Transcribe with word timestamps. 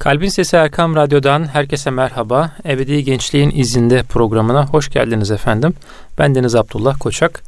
Kalbin 0.00 0.28
Sesi 0.28 0.56
Erkam 0.56 0.96
Radyo'dan 0.96 1.48
herkese 1.48 1.90
merhaba. 1.90 2.50
Ebedi 2.64 3.04
Gençliğin 3.04 3.50
İzinde 3.50 4.02
programına 4.02 4.66
hoş 4.66 4.90
geldiniz 4.90 5.30
efendim. 5.30 5.74
Ben 6.18 6.34
Deniz 6.34 6.54
Abdullah 6.54 6.98
Koçak. 7.00 7.42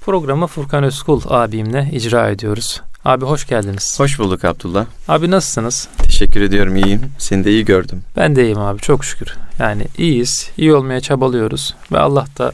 Programı 0.00 0.46
Furkan 0.46 0.84
Özkul 0.84 1.20
abimle 1.28 1.88
icra 1.92 2.30
ediyoruz. 2.30 2.82
Abi 3.04 3.24
hoş 3.24 3.46
geldiniz. 3.46 4.00
Hoş 4.00 4.18
bulduk 4.18 4.44
Abdullah. 4.44 4.86
Abi 5.08 5.30
nasılsınız? 5.30 5.88
Teşekkür 5.98 6.40
ediyorum 6.40 6.76
iyiyim. 6.76 7.00
Seni 7.18 7.44
de 7.44 7.50
iyi 7.50 7.64
gördüm. 7.64 8.02
Ben 8.16 8.36
de 8.36 8.42
iyiyim 8.42 8.58
abi 8.58 8.80
çok 8.80 9.04
şükür. 9.04 9.36
Yani 9.58 9.86
iyiyiz, 9.98 10.50
iyi 10.56 10.74
olmaya 10.74 11.00
çabalıyoruz 11.00 11.74
ve 11.92 11.98
Allah 11.98 12.26
da 12.38 12.52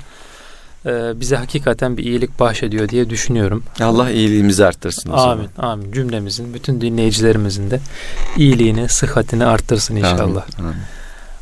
bize 1.20 1.36
hakikaten 1.36 1.96
bir 1.96 2.04
iyilik 2.04 2.40
bahşediyor 2.40 2.88
diye 2.88 3.10
düşünüyorum. 3.10 3.64
Allah 3.80 4.10
iyiliğimizi 4.10 4.66
arttırsın. 4.66 5.10
Amin, 5.10 5.48
amin. 5.58 5.92
Cümlemizin, 5.92 6.54
bütün 6.54 6.80
dinleyicilerimizin 6.80 7.70
de 7.70 7.80
iyiliğini, 8.36 8.88
sıhhatini 8.88 9.44
arttırsın 9.44 9.96
inşallah. 9.96 10.44
Amin, 10.58 10.68
amin. 10.68 10.76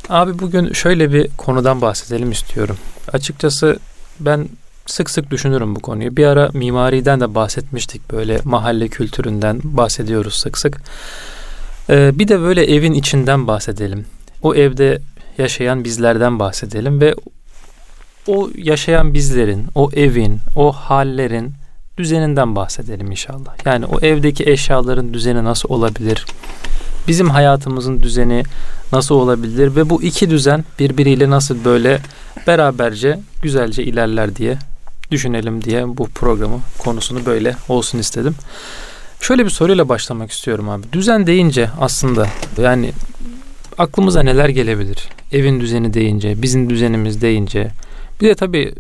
Abi 0.09 0.39
bugün 0.39 0.73
şöyle 0.73 1.13
bir 1.13 1.29
konudan 1.37 1.81
bahsedelim 1.81 2.31
istiyorum. 2.31 2.77
Açıkçası 3.13 3.79
ben 4.21 4.49
sık 4.87 5.11
sık 5.11 5.31
düşünürüm 5.31 5.77
bu 5.77 5.81
konuyu. 5.81 6.17
Bir 6.17 6.27
ara 6.27 6.51
mimariden 6.53 7.21
de 7.21 7.35
bahsetmiştik 7.35 8.13
böyle 8.13 8.41
mahalle 8.45 8.89
kültüründen 8.89 9.61
bahsediyoruz 9.65 10.35
sık 10.35 10.59
sık. 10.59 10.81
Ee, 11.91 12.19
bir 12.19 12.29
de 12.29 12.41
böyle 12.41 12.75
evin 12.75 12.93
içinden 12.93 13.47
bahsedelim. 13.47 14.07
O 14.43 14.55
evde 14.55 15.01
yaşayan 15.39 15.85
bizlerden 15.85 16.39
bahsedelim 16.39 17.01
ve 17.01 17.15
o 18.29 18.51
yaşayan 18.57 19.15
bizlerin, 19.15 19.67
o 19.75 19.91
evin, 19.93 20.39
o 20.57 20.73
hallerin 20.73 21.53
düzeninden 21.97 22.57
bahsedelim 22.57 23.11
inşallah. 23.11 23.67
Yani 23.67 23.87
o 23.87 24.01
evdeki 24.01 24.45
eşyaların 24.51 25.15
düzeni 25.15 25.45
nasıl 25.45 25.69
olabilir? 25.69 26.27
Bizim 27.09 27.31
hayatımızın 27.31 28.01
düzeni 28.01 28.43
nasıl 28.93 29.15
olabilir 29.15 29.77
ve 29.77 29.91
bu 29.91 30.03
iki 30.03 30.31
düzen 30.31 30.65
birbiriyle 30.79 31.31
nasıl 31.31 31.65
böyle 31.65 32.01
beraberce 32.47 33.21
güzelce 33.43 33.85
ilerler 33.85 34.37
diye 34.37 34.59
düşünelim 35.11 35.65
diye 35.65 35.97
bu 35.97 36.09
programı 36.09 36.61
konusunu 36.79 37.27
böyle 37.27 37.57
olsun 37.69 37.99
istedim. 37.99 38.35
Şöyle 39.21 39.45
bir 39.45 39.51
soruyla 39.51 39.89
başlamak 39.89 40.31
istiyorum 40.31 40.69
abi. 40.69 40.85
Düzen 40.93 41.27
deyince 41.27 41.71
aslında 41.81 42.27
yani 42.63 42.93
aklımıza 43.79 44.23
neler 44.23 44.49
gelebilir? 44.49 45.09
Evin 45.33 45.61
düzeni 45.61 45.95
deyince, 45.95 46.43
bizim 46.43 46.71
düzenimiz 46.71 47.23
deyince. 47.23 47.71
Bir 48.21 48.29
de 48.29 48.35
tabii 48.35 48.75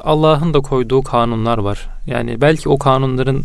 Allah'ın 0.00 0.54
da 0.54 0.60
koyduğu 0.60 1.02
kanunlar 1.02 1.58
var. 1.58 1.88
Yani 2.06 2.40
belki 2.40 2.68
o 2.68 2.78
kanunların 2.78 3.44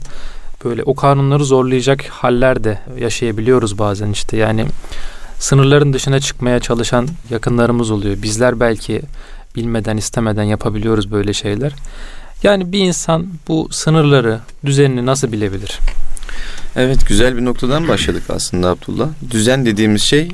böyle 0.65 0.83
o 0.83 0.95
kanunları 0.95 1.45
zorlayacak 1.45 2.05
haller 2.07 2.63
de 2.63 2.79
yaşayabiliyoruz 2.99 3.77
bazen 3.77 4.11
işte. 4.11 4.37
Yani 4.37 4.65
sınırların 5.39 5.93
dışına 5.93 6.19
çıkmaya 6.19 6.59
çalışan 6.59 7.07
yakınlarımız 7.29 7.91
oluyor. 7.91 8.21
Bizler 8.21 8.59
belki 8.59 9.01
bilmeden 9.55 9.97
istemeden 9.97 10.43
yapabiliyoruz 10.43 11.11
böyle 11.11 11.33
şeyler. 11.33 11.73
Yani 12.43 12.71
bir 12.71 12.79
insan 12.79 13.27
bu 13.47 13.67
sınırları, 13.71 14.39
düzenini 14.65 15.05
nasıl 15.05 15.31
bilebilir? 15.31 15.79
Evet 16.75 17.07
güzel 17.07 17.37
bir 17.37 17.45
noktadan 17.45 17.87
başladık 17.87 18.23
aslında 18.29 18.69
Abdullah. 18.69 19.07
Düzen 19.31 19.65
dediğimiz 19.65 20.01
şey 20.01 20.31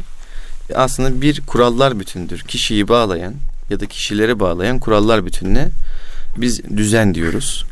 aslında 0.75 1.22
bir 1.22 1.41
kurallar 1.41 2.00
bütündür. 2.00 2.39
Kişiyi 2.39 2.88
bağlayan 2.88 3.33
ya 3.69 3.80
da 3.80 3.85
kişileri 3.85 4.39
bağlayan 4.39 4.80
kurallar 4.80 5.25
bütününe 5.25 5.69
biz 6.38 6.63
düzen 6.63 7.16
diyoruz. 7.16 7.66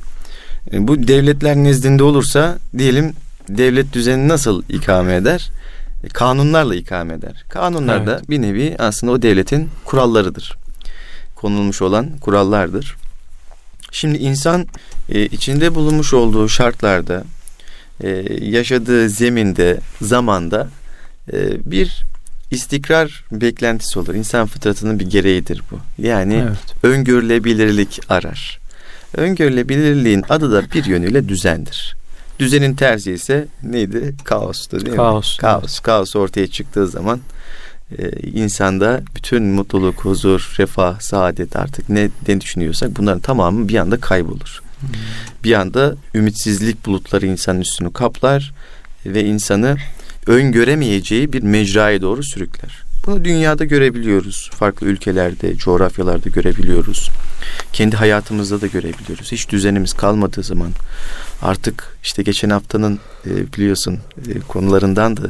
E, 0.72 0.88
bu 0.88 1.08
devletler 1.08 1.55
nezdinde 1.55 2.03
olursa 2.03 2.58
diyelim 2.77 3.13
devlet 3.50 3.94
düzeni 3.94 4.27
nasıl 4.27 4.63
ikame 4.69 5.16
eder? 5.16 5.52
E, 6.03 6.08
kanunlarla 6.08 6.75
ikame 6.75 7.13
eder. 7.13 7.45
Kanunlar 7.50 8.08
da 8.08 8.16
evet. 8.17 8.30
bir 8.30 8.41
nevi 8.41 8.75
aslında 8.80 9.13
o 9.13 9.22
devletin 9.22 9.69
kurallarıdır. 9.85 10.58
Konulmuş 11.35 11.81
olan 11.81 12.17
kurallardır. 12.22 12.95
Şimdi 13.91 14.17
insan 14.17 14.67
e, 15.09 15.25
içinde 15.25 15.75
bulunmuş 15.75 16.13
olduğu 16.13 16.50
şartlarda, 16.50 17.23
e, 18.03 18.09
yaşadığı 18.41 19.09
zeminde, 19.09 19.79
zamanda 20.01 20.67
e, 21.34 21.72
bir 21.72 22.03
istikrar 22.53 23.24
beklentisi 23.31 24.00
olur. 24.00 24.16
İnsan 24.16 24.47
fıtratının 24.47 25.00
bir 25.00 25.09
gereğidir 25.09 25.62
bu. 25.72 25.80
Yani 26.02 26.44
evet. 26.47 26.84
öngörülebilirlik 26.84 28.00
arar. 28.09 28.59
Öngörülebilirliğin 29.16 30.24
adı 30.30 30.52
da 30.52 30.72
bir 30.72 30.86
yönüyle 30.86 31.30
düzendir. 31.30 31.96
Düzenin 32.40 32.75
tersi 32.75 33.12
ise 33.12 33.47
neydi? 33.64 34.16
Kaostu 34.24 34.86
değil 34.86 34.96
Kaos. 34.96 35.38
mi? 35.38 35.41
Kaos. 35.41 35.80
Kaos 35.80 36.16
ortaya 36.16 36.47
çıktığı 36.47 36.88
zaman 36.88 37.19
e, 37.97 38.09
insanda 38.19 39.02
bütün 39.16 39.44
mutluluk, 39.44 40.06
huzur, 40.06 40.56
refah, 40.59 41.00
saadet 41.00 41.56
artık 41.56 41.90
ne, 41.90 42.09
ne 42.28 42.41
düşünüyorsak 42.41 42.97
bunların 42.97 43.20
tamamı 43.20 43.68
bir 43.68 43.75
anda 43.75 44.00
kaybolur. 44.00 44.62
Hmm. 44.80 44.90
Bir 45.44 45.53
anda 45.53 45.96
ümitsizlik 46.16 46.85
bulutları 46.85 47.25
insanın 47.25 47.62
üstünü 47.62 47.94
kaplar 47.94 48.53
ve 49.06 49.25
insanı 49.25 49.78
öngöremeyeceği 50.28 51.34
bir 51.34 51.44
mecraya 51.44 52.01
doğru 52.01 52.23
sürükler. 52.23 52.84
Bunu 53.06 53.25
dünyada 53.25 53.66
görebiliyoruz. 53.66 54.50
Farklı 54.53 54.88
ülkelerde, 54.88 55.56
coğrafyalarda 55.56 56.29
görebiliyoruz. 56.29 57.09
Kendi 57.73 57.95
hayatımızda 57.95 58.61
da 58.61 58.67
görebiliyoruz. 58.67 59.31
Hiç 59.31 59.50
düzenimiz 59.50 59.94
kalmadığı 59.94 60.44
zaman 60.44 60.72
artık 61.41 61.97
işte 62.03 62.23
geçen 62.23 62.50
haftanın 62.50 63.00
e, 63.25 63.53
biliyorsun 63.53 64.00
e, 64.28 64.39
konularından 64.39 65.17
da 65.17 65.29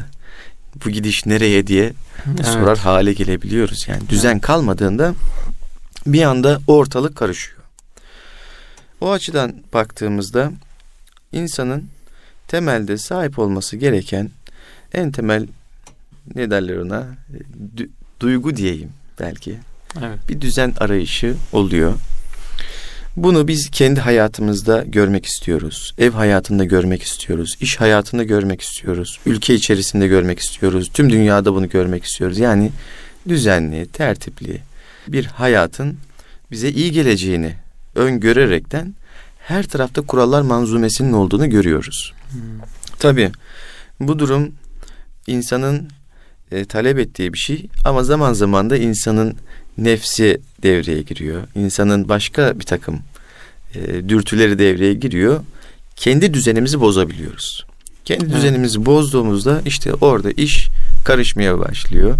bu 0.86 0.90
gidiş 0.90 1.26
nereye 1.26 1.68
diye 1.68 1.94
evet. 2.28 2.46
sorar 2.46 2.78
hale 2.78 3.14
gelebiliyoruz. 3.14 3.86
Yani 3.88 4.10
düzen 4.10 4.32
evet. 4.34 4.42
kalmadığında 4.42 5.14
bir 6.06 6.24
anda 6.24 6.60
ortalık 6.68 7.16
karışıyor. 7.16 7.60
O 9.02 9.12
açıdan 9.12 9.56
baktığımızda 9.74 10.52
insanın 11.32 11.90
temelde 12.48 12.98
sahip 12.98 13.40
olması 13.40 13.78
gereken 13.78 14.30
en 14.94 15.12
temel 15.12 15.48
ne 16.36 16.52
derler 16.52 16.78
ona 16.78 17.08
du, 17.78 17.84
duygu 18.20 18.58
diyeyim 18.58 18.90
belki. 19.20 19.56
Evet. 20.00 20.20
Bir 20.30 20.42
düzen 20.42 20.74
arayışı 20.80 21.36
oluyor. 21.52 21.94
Bunu 23.18 23.48
biz 23.48 23.70
kendi 23.70 24.00
hayatımızda 24.00 24.84
görmek 24.88 25.26
istiyoruz. 25.26 25.94
Ev 25.98 26.12
hayatında 26.12 26.64
görmek 26.64 27.04
istiyoruz. 27.04 27.58
iş 27.62 27.82
hayatında 27.82 28.24
görmek 28.24 28.62
istiyoruz. 28.62 29.20
Ülke 29.26 29.54
içerisinde 29.54 30.08
görmek 30.08 30.40
istiyoruz. 30.40 30.90
Tüm 30.94 31.10
dünyada 31.10 31.54
bunu 31.54 31.70
görmek 31.70 32.04
istiyoruz. 32.04 32.40
Yani 32.40 32.72
düzenli, 33.30 33.86
tertipli 33.86 34.62
bir 35.08 35.26
hayatın 35.26 35.98
bize 36.52 36.70
iyi 36.70 36.92
geleceğini 36.92 37.54
öngörerekten 37.96 38.94
her 39.40 39.68
tarafta 39.68 40.02
kurallar 40.02 40.42
manzumesinin 40.42 41.14
olduğunu 41.14 41.50
görüyoruz. 41.50 42.14
Hmm. 42.32 42.40
Tabii 43.00 43.32
bu 44.00 44.20
durum 44.20 44.52
insanın 45.28 45.90
e, 46.52 46.66
talep 46.66 47.00
ettiği 47.00 47.34
bir 47.34 47.38
şey 47.38 47.70
ama 47.86 48.04
zaman 48.04 48.34
zaman 48.34 48.70
da 48.70 48.78
insanın 48.78 49.36
nefsi 49.78 50.42
devreye 50.64 51.02
giriyor. 51.02 51.42
İnsanın 51.56 52.10
başka 52.10 52.60
bir 52.60 52.66
takım 52.66 53.00
e, 53.76 54.10
dürtüleri 54.10 54.60
devreye 54.60 54.94
giriyor. 54.94 55.40
Kendi 55.96 56.34
düzenimizi 56.34 56.80
bozabiliyoruz. 56.80 57.66
Kendi 58.06 58.26
evet. 58.26 58.36
düzenimizi 58.36 58.86
bozduğumuzda 58.86 59.62
işte 59.66 59.94
orada 59.94 60.32
iş 60.32 60.68
karışmaya 61.06 61.60
başlıyor. 61.60 62.16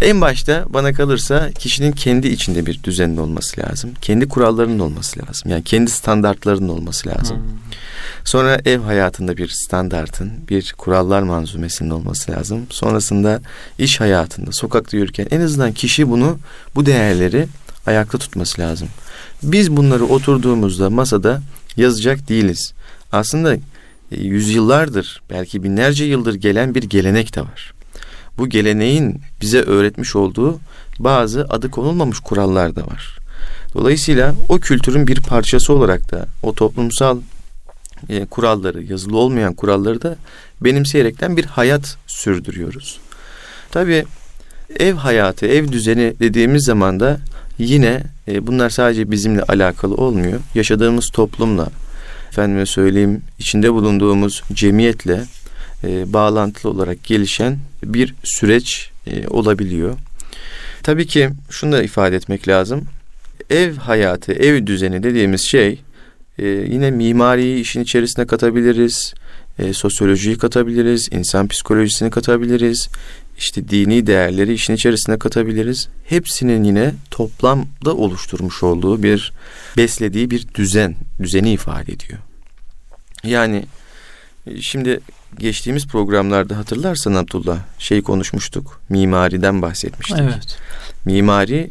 En 0.00 0.20
başta 0.20 0.66
bana 0.68 0.92
kalırsa 0.92 1.50
kişinin 1.52 1.92
kendi 1.92 2.28
içinde 2.28 2.66
bir 2.66 2.82
düzenin 2.84 3.16
olması 3.16 3.60
lazım. 3.60 3.90
Kendi 4.02 4.28
kurallarının 4.28 4.78
olması 4.78 5.20
lazım. 5.20 5.50
Yani 5.50 5.64
kendi 5.64 5.90
standartlarının 5.90 6.68
olması 6.68 7.08
lazım. 7.08 7.36
Hmm. 7.36 7.44
Sonra 8.24 8.60
ev 8.64 8.80
hayatında 8.80 9.36
bir 9.36 9.48
standartın, 9.48 10.32
bir 10.48 10.74
kurallar 10.78 11.22
manzumesinin 11.22 11.90
olması 11.90 12.32
lazım. 12.32 12.66
Sonrasında 12.70 13.40
iş 13.78 14.00
hayatında, 14.00 14.52
sokakta 14.52 14.96
yürürken 14.96 15.26
en 15.30 15.40
azından 15.40 15.72
kişi 15.72 16.10
bunu, 16.10 16.38
bu 16.74 16.86
değerleri 16.86 17.46
ayakta 17.86 18.18
tutması 18.18 18.60
lazım. 18.60 18.88
Biz 19.42 19.76
bunları 19.76 20.04
oturduğumuzda 20.04 20.90
masada 20.90 21.42
yazacak 21.76 22.28
değiliz. 22.28 22.72
Aslında 23.12 23.54
e, 23.54 23.60
yüzyıllardır, 24.10 25.22
belki 25.30 25.62
binlerce 25.62 26.04
yıldır 26.04 26.34
gelen 26.34 26.74
bir 26.74 26.82
gelenek 26.82 27.36
de 27.36 27.40
var. 27.40 27.77
Bu 28.38 28.48
geleneğin 28.48 29.20
bize 29.40 29.60
öğretmiş 29.60 30.16
olduğu 30.16 30.60
bazı 30.98 31.46
adı 31.48 31.70
konulmamış 31.70 32.20
kurallar 32.20 32.76
da 32.76 32.86
var. 32.86 33.18
Dolayısıyla 33.74 34.34
o 34.48 34.58
kültürün 34.58 35.06
bir 35.06 35.20
parçası 35.20 35.72
olarak 35.72 36.12
da 36.12 36.26
o 36.42 36.54
toplumsal 36.54 37.18
e, 38.08 38.24
kuralları, 38.24 38.82
yazılı 38.82 39.16
olmayan 39.16 39.54
kuralları 39.54 40.02
da 40.02 40.16
benimseyerekten 40.60 41.36
bir 41.36 41.44
hayat 41.44 41.96
sürdürüyoruz. 42.06 43.00
Tabii 43.70 44.04
ev 44.78 44.94
hayatı, 44.94 45.46
ev 45.46 45.72
düzeni 45.72 46.14
dediğimiz 46.20 46.64
zaman 46.64 47.00
da 47.00 47.20
yine 47.58 48.02
e, 48.28 48.46
bunlar 48.46 48.70
sadece 48.70 49.10
bizimle 49.10 49.42
alakalı 49.42 49.94
olmuyor. 49.94 50.40
Yaşadığımız 50.54 51.10
toplumla, 51.10 51.68
efendime 52.28 52.66
söyleyeyim 52.66 53.22
içinde 53.38 53.72
bulunduğumuz 53.72 54.42
cemiyetle 54.52 55.24
e, 55.84 56.12
bağlantılı 56.12 56.70
olarak 56.72 57.04
gelişen 57.04 57.58
bir 57.84 58.14
süreç 58.24 58.90
e, 59.06 59.28
olabiliyor. 59.28 59.96
Tabii 60.82 61.06
ki 61.06 61.30
şunu 61.50 61.72
da 61.72 61.82
ifade 61.82 62.16
etmek 62.16 62.48
lazım. 62.48 62.84
Ev 63.50 63.74
hayatı, 63.74 64.32
ev 64.32 64.66
düzeni 64.66 65.02
dediğimiz 65.02 65.40
şey 65.40 65.80
e, 66.38 66.46
yine 66.46 66.90
mimariyi 66.90 67.60
işin 67.60 67.80
içerisine 67.80 68.26
katabiliriz. 68.26 69.14
E, 69.58 69.72
sosyolojiyi 69.72 70.38
katabiliriz, 70.38 71.08
insan 71.12 71.48
psikolojisini 71.48 72.10
katabiliriz. 72.10 72.88
işte 73.38 73.68
dini 73.68 74.06
değerleri 74.06 74.52
işin 74.52 74.74
içerisine 74.74 75.18
katabiliriz. 75.18 75.88
Hepsinin 76.04 76.64
yine 76.64 76.94
toplamda 77.10 77.94
oluşturmuş 77.94 78.62
olduğu 78.62 79.02
bir 79.02 79.32
beslediği 79.76 80.30
bir 80.30 80.48
düzen, 80.54 80.96
düzeni 81.22 81.52
ifade 81.52 81.92
ediyor. 81.92 82.18
Yani 83.24 83.64
e, 84.46 84.60
şimdi 84.60 85.00
geçtiğimiz 85.38 85.86
programlarda 85.86 86.56
hatırlarsan 86.56 87.14
Abdullah 87.14 87.58
şey 87.78 88.02
konuşmuştuk. 88.02 88.80
Mimariden 88.88 89.62
bahsetmiştik. 89.62 90.18
Evet. 90.20 90.58
Mimari 91.04 91.70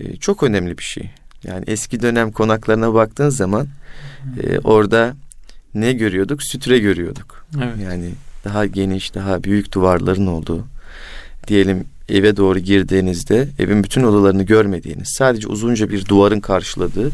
e, 0.00 0.16
çok 0.16 0.42
önemli 0.42 0.78
bir 0.78 0.82
şey. 0.82 1.10
Yani 1.44 1.64
eski 1.66 2.02
dönem 2.02 2.32
konaklarına 2.32 2.94
baktığın 2.94 3.28
zaman 3.28 3.66
e, 4.42 4.58
orada 4.58 5.16
ne 5.74 5.92
görüyorduk? 5.92 6.42
Sütre 6.42 6.78
görüyorduk. 6.78 7.46
Evet. 7.56 7.76
Yani 7.82 8.10
daha 8.44 8.66
geniş, 8.66 9.14
daha 9.14 9.44
büyük 9.44 9.74
duvarların 9.74 10.26
olduğu. 10.26 10.66
Diyelim 11.46 11.84
eve 12.08 12.36
doğru 12.36 12.58
girdiğinizde 12.58 13.48
evin 13.58 13.84
bütün 13.84 14.02
odalarını 14.02 14.42
görmediğiniz, 14.42 15.08
sadece 15.08 15.48
uzunca 15.48 15.90
bir 15.90 16.06
duvarın 16.06 16.40
karşıladığı, 16.40 17.10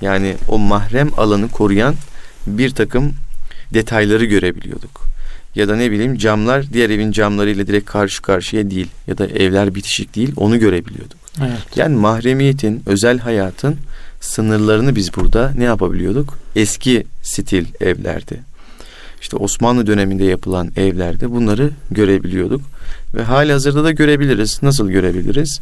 yani 0.00 0.36
o 0.48 0.58
mahrem 0.58 1.10
alanı 1.16 1.48
koruyan 1.48 1.94
bir 2.46 2.70
takım 2.70 3.12
detayları 3.74 4.24
görebiliyorduk. 4.24 5.08
Ya 5.58 5.68
da 5.68 5.76
ne 5.76 5.90
bileyim 5.90 6.18
camlar 6.18 6.72
diğer 6.72 6.90
evin 6.90 7.12
camlarıyla 7.12 7.66
direkt 7.66 7.90
karşı 7.90 8.22
karşıya 8.22 8.70
değil 8.70 8.86
ya 9.06 9.18
da 9.18 9.26
evler 9.26 9.74
bitişik 9.74 10.14
değil 10.14 10.32
onu 10.36 10.58
görebiliyorduk. 10.58 11.18
Evet. 11.40 11.76
Yani 11.76 11.96
mahremiyetin, 11.96 12.82
özel 12.86 13.18
hayatın 13.18 13.76
sınırlarını 14.20 14.96
biz 14.96 15.14
burada 15.16 15.52
ne 15.56 15.64
yapabiliyorduk? 15.64 16.38
Eski 16.56 17.06
stil 17.22 17.66
evlerde. 17.80 18.40
İşte 19.20 19.36
Osmanlı 19.36 19.86
döneminde 19.86 20.24
yapılan 20.24 20.70
evlerde 20.76 21.30
bunları 21.30 21.70
görebiliyorduk. 21.90 22.62
Ve 23.14 23.22
hali 23.22 23.52
hazırda 23.52 23.84
da 23.84 23.90
görebiliriz. 23.90 24.58
Nasıl 24.62 24.90
görebiliriz? 24.90 25.60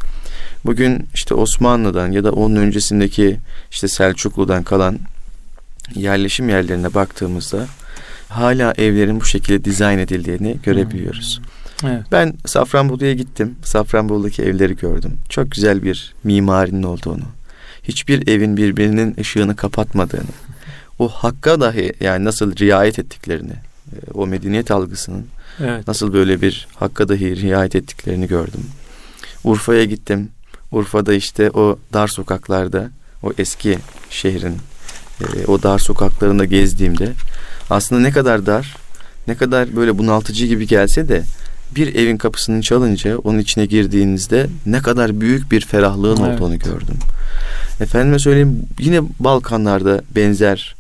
Bugün 0.65 1.07
işte 1.15 1.35
Osmanlı'dan 1.35 2.13
ya 2.13 2.25
da 2.25 2.33
onun 2.33 2.57
öncesindeki 2.57 3.37
işte 3.71 3.89
Selçuklu'dan 3.89 4.63
kalan 4.63 4.99
yerleşim 5.95 6.49
yerlerine 6.49 6.95
baktığımızda 6.95 7.67
hala 8.29 8.73
evlerin 8.73 9.21
bu 9.21 9.25
şekilde 9.25 9.65
dizayn 9.65 9.99
edildiğini 9.99 10.57
görebiliyoruz. 10.63 11.41
Evet. 11.85 12.03
Ben 12.13 12.35
Safranbolu'ya 12.47 13.13
gittim. 13.13 13.57
Safranbolu'daki 13.65 14.43
evleri 14.43 14.77
gördüm. 14.77 15.19
Çok 15.29 15.51
güzel 15.51 15.83
bir 15.83 16.15
mimarinin 16.25 16.83
olduğunu. 16.83 17.25
Hiçbir 17.83 18.29
evin 18.29 18.57
birbirinin 18.57 19.17
ışığını 19.21 19.57
kapatmadığını. 19.57 20.31
O 20.99 21.09
hakka 21.09 21.61
dahi 21.61 21.93
yani 22.01 22.25
nasıl 22.25 22.57
riayet 22.57 22.99
ettiklerini, 22.99 23.53
e, 23.93 23.97
o 24.15 24.27
medeniyet 24.27 24.71
algısının 24.71 25.27
Evet. 25.61 25.89
nasıl 25.89 26.13
böyle 26.13 26.43
bir 26.43 26.69
hakka 26.75 27.09
dahi 27.09 27.43
riayet 27.43 27.77
ettiklerini 27.77 28.29
gördüm. 28.29 28.61
Urfa'ya 29.45 29.85
gittim. 29.85 30.29
Urfa'da 30.73 31.15
işte 31.15 31.51
o 31.51 31.79
dar 31.93 32.09
sokaklarda, 32.09 32.91
o 33.23 33.33
eski 33.39 33.79
şehrin 34.11 34.57
e, 35.21 35.47
o 35.47 35.63
dar 35.63 35.79
sokaklarında 35.79 36.45
gezdiğimde 36.45 37.13
aslında 37.71 38.01
ne 38.01 38.11
kadar 38.11 38.47
dar, 38.47 38.77
ne 39.29 39.35
kadar 39.35 39.77
böyle 39.77 39.99
bunaltıcı 39.99 40.47
gibi 40.47 40.67
gelse 40.67 41.09
de 41.09 41.23
bir 41.77 41.95
evin 41.95 42.17
kapısını 42.17 42.63
çalınca 42.63 43.19
onun 43.19 43.39
içine 43.39 43.67
girdiğinizde 43.67 44.47
ne 44.67 44.83
kadar 44.83 45.21
büyük 45.21 45.53
bir 45.53 45.61
ferahlığın 45.61 46.25
Evet. 46.25 46.41
olduğunu 46.41 46.59
gördüm. 46.59 46.97
Efendime 47.81 48.19
söyleyeyim 48.19 48.63
yine 48.79 49.01
Balkanlarda 49.21 50.03
benzer 50.17 50.77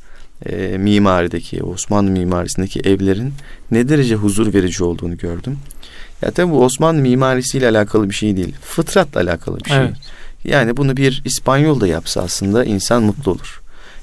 e, 0.47 0.79
mimarideki 0.79 1.63
Osmanlı 1.63 2.11
mimarisindeki 2.11 2.81
evlerin 2.81 3.33
ne 3.71 3.89
derece 3.89 4.15
huzur 4.15 4.55
verici 4.55 4.85
olduğunu 4.85 5.17
gördüm. 5.17 5.59
Ya 6.23 6.31
tabi 6.31 6.51
bu 6.53 6.65
Osmanlı 6.65 7.01
mimarisiyle 7.01 7.69
alakalı 7.69 8.11
bir 8.11 8.15
şey 8.15 8.37
değil. 8.37 8.55
Fıtratla 8.63 9.21
alakalı 9.21 9.61
bir 9.61 9.71
şey. 9.71 9.79
Evet. 9.79 9.97
Yani 10.45 10.77
bunu 10.77 10.97
bir 10.97 11.23
İspanyol 11.25 11.81
da 11.81 11.87
yapsa 11.87 12.23
aslında 12.23 12.65
insan 12.65 13.03
mutlu 13.03 13.33
olur. 13.33 13.63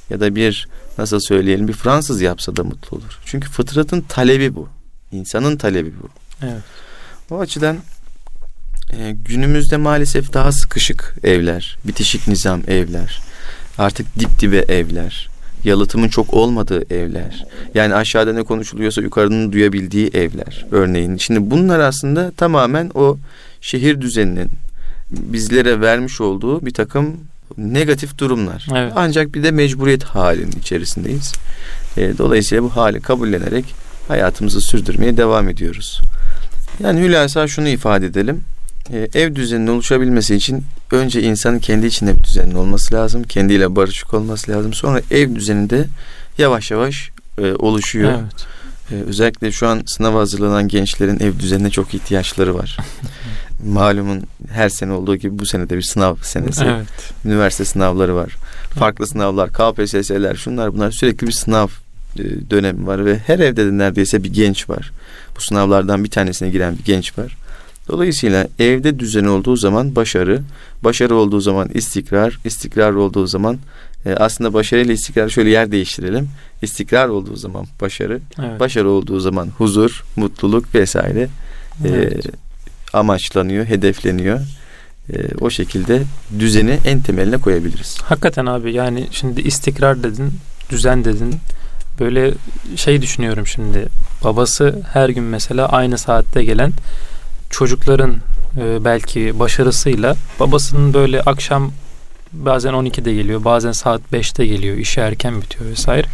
Ya 0.09 0.19
da 0.19 0.35
bir 0.35 0.67
nasıl 0.97 1.19
söyleyelim 1.19 1.67
bir 1.67 1.73
Fransız 1.73 2.21
yapsa 2.21 2.55
da 2.55 2.63
mutlu 2.63 2.97
olur. 2.97 3.19
Çünkü 3.25 3.49
fıtratın 3.49 4.01
talebi 4.01 4.55
bu. 4.55 4.69
İnsanın 5.11 5.57
talebi 5.57 5.91
bu. 6.03 6.09
Evet. 6.45 6.61
O 7.31 7.39
açıdan 7.39 7.77
e, 8.97 9.11
günümüzde 9.25 9.77
maalesef 9.77 10.33
daha 10.33 10.51
sıkışık 10.51 11.15
evler, 11.23 11.77
bitişik 11.87 12.27
nizam 12.27 12.61
evler, 12.67 13.21
artık 13.77 14.19
dip 14.19 14.39
dibe 14.39 14.57
evler, 14.57 15.29
yalıtımın 15.63 16.07
çok 16.09 16.33
olmadığı 16.33 16.93
evler. 16.93 17.45
Yani 17.73 17.95
aşağıda 17.95 18.33
ne 18.33 18.43
konuşuluyorsa 18.43 19.01
yukarının 19.01 19.51
duyabildiği 19.51 20.07
evler 20.07 20.65
örneğin. 20.71 21.17
Şimdi 21.17 21.51
bunlar 21.51 21.79
aslında 21.79 22.31
tamamen 22.31 22.91
o 22.93 23.17
şehir 23.61 24.01
düzeninin 24.01 24.49
bizlere 25.11 25.81
vermiş 25.81 26.21
olduğu 26.21 26.65
bir 26.65 26.73
takım 26.73 27.17
negatif 27.57 28.17
durumlar. 28.17 28.67
Evet. 28.75 28.93
Ancak 28.95 29.35
bir 29.35 29.43
de 29.43 29.51
mecburiyet 29.51 30.03
halinin 30.03 30.51
içerisindeyiz. 30.51 31.33
E, 31.97 32.17
dolayısıyla 32.17 32.63
bu 32.63 32.75
hali 32.75 33.01
kabullenerek 33.01 33.65
hayatımızı 34.07 34.61
sürdürmeye 34.61 35.17
devam 35.17 35.49
ediyoruz. 35.49 36.01
Yani 36.83 37.01
hülasa 37.01 37.47
şunu 37.47 37.67
ifade 37.67 38.05
edelim. 38.05 38.41
E, 38.93 39.09
ev 39.13 39.35
düzeninin 39.35 39.67
oluşabilmesi 39.67 40.35
için 40.35 40.63
önce 40.91 41.21
insanın 41.21 41.59
kendi 41.59 41.87
içinde 41.87 42.17
bir 42.17 42.23
düzenin 42.23 42.55
olması 42.55 42.93
lazım. 42.93 43.23
Kendiyle 43.23 43.75
barışık 43.75 44.13
olması 44.13 44.51
lazım. 44.51 44.73
Sonra 44.73 45.01
ev 45.11 45.35
düzeninde 45.35 45.85
yavaş 46.37 46.71
yavaş 46.71 47.09
e, 47.37 47.53
oluşuyor. 47.53 48.11
Evet. 48.11 48.45
E, 48.91 48.95
özellikle 49.09 49.51
şu 49.51 49.67
an 49.67 49.83
sınava 49.85 50.19
hazırlanan 50.19 50.67
gençlerin 50.67 51.19
ev 51.19 51.39
düzenine 51.39 51.69
çok 51.69 51.93
ihtiyaçları 51.93 52.55
var. 52.55 52.77
Malumun 53.65 54.23
her 54.51 54.69
sene 54.69 54.93
olduğu 54.93 55.15
gibi 55.15 55.39
bu 55.39 55.45
sene 55.45 55.69
de 55.69 55.77
bir 55.77 55.81
sınav 55.81 56.15
senesi. 56.21 56.63
Evet. 56.65 56.87
Üniversite 57.25 57.65
sınavları 57.65 58.15
var. 58.15 58.35
Farklı 58.69 59.07
sınavlar, 59.07 59.49
KPSS'ler, 59.49 60.35
şunlar 60.35 60.73
bunlar 60.73 60.91
sürekli 60.91 61.27
bir 61.27 61.31
sınav 61.31 61.67
e, 62.19 62.49
dönemi 62.49 62.87
var 62.87 63.05
ve 63.05 63.17
her 63.17 63.39
evde 63.39 63.65
de 63.65 63.77
neredeyse 63.77 64.23
bir 64.23 64.33
genç 64.33 64.69
var. 64.69 64.91
Bu 65.37 65.41
sınavlardan 65.41 66.03
bir 66.03 66.09
tanesine 66.09 66.49
giren 66.49 66.77
bir 66.77 66.83
genç 66.83 67.17
var. 67.17 67.37
Dolayısıyla 67.87 68.47
evde 68.59 68.99
düzen 68.99 69.25
olduğu 69.25 69.55
zaman 69.55 69.95
başarı, 69.95 70.41
başarı 70.83 71.15
olduğu 71.15 71.41
zaman 71.41 71.69
istikrar, 71.73 72.39
istikrar 72.45 72.91
olduğu 72.93 73.27
zaman 73.27 73.57
e, 74.05 74.13
aslında 74.13 74.53
başarı 74.53 74.81
ile 74.81 74.93
istikrar 74.93 75.29
şöyle 75.29 75.49
yer 75.49 75.71
değiştirelim. 75.71 76.29
İstikrar 76.61 77.07
olduğu 77.07 77.35
zaman 77.35 77.65
başarı, 77.81 78.19
Evet. 78.39 78.59
başarı 78.59 78.89
olduğu 78.89 79.19
zaman 79.19 79.47
huzur, 79.57 80.03
mutluluk 80.15 80.75
vesaire 80.75 81.29
e, 81.83 81.87
Evet. 81.89 82.25
Amaçlanıyor, 82.93 83.65
hedefleniyor. 83.65 84.39
E, 85.13 85.15
o 85.41 85.49
şekilde 85.49 86.03
düzeni 86.39 86.79
en 86.85 86.99
temeline 86.99 87.37
koyabiliriz. 87.37 87.97
Hakikaten 88.03 88.45
abi 88.45 88.73
yani 88.73 89.07
şimdi 89.11 89.41
istikrar 89.41 90.03
dedin, 90.03 90.33
düzen 90.69 91.05
dedin. 91.05 91.35
Böyle 91.99 92.33
şey 92.75 93.01
düşünüyorum 93.01 93.47
şimdi. 93.47 93.85
Babası 94.23 94.81
her 94.93 95.09
gün 95.09 95.23
mesela 95.23 95.69
aynı 95.69 95.97
saatte 95.97 96.43
gelen 96.43 96.71
çocukların 97.49 98.15
e, 98.57 98.85
belki 98.85 99.39
başarısıyla 99.39 100.15
babasının 100.39 100.93
böyle 100.93 101.21
akşam 101.21 101.71
bazen 102.33 102.73
12'de 102.73 103.13
geliyor, 103.13 103.43
bazen 103.43 103.71
saat 103.71 104.01
5'te 104.13 104.45
geliyor, 104.45 104.77
işi 104.77 104.99
erken 104.99 105.41
bitiyor 105.41 105.69
vesaire. 105.71 106.07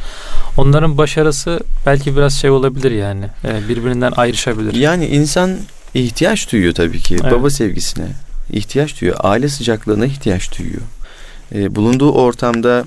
Onların 0.58 0.98
başarısı 0.98 1.60
belki 1.86 2.18
biraz 2.18 2.34
şey 2.34 2.50
olabilir 2.50 2.92
yani. 2.92 3.26
e, 3.44 3.70
birbirinden 3.70 4.14
ayrışabilir. 4.16 4.74
Yani 4.74 5.08
insan 5.08 5.58
ihtiyaç 5.94 6.52
duyuyor 6.52 6.74
tabii 6.74 7.00
ki 7.00 7.18
Evet. 7.22 7.32
baba 7.32 7.50
sevgisine. 7.50 8.08
ihtiyaç 8.52 9.02
duyuyor. 9.02 9.18
Aile 9.20 9.50
sıcaklığına 9.50 10.06
ihtiyaç 10.06 10.60
duyuyor. 10.60 10.82
E, 11.56 11.76
bulunduğu 11.76 12.12
ortamda 12.12 12.86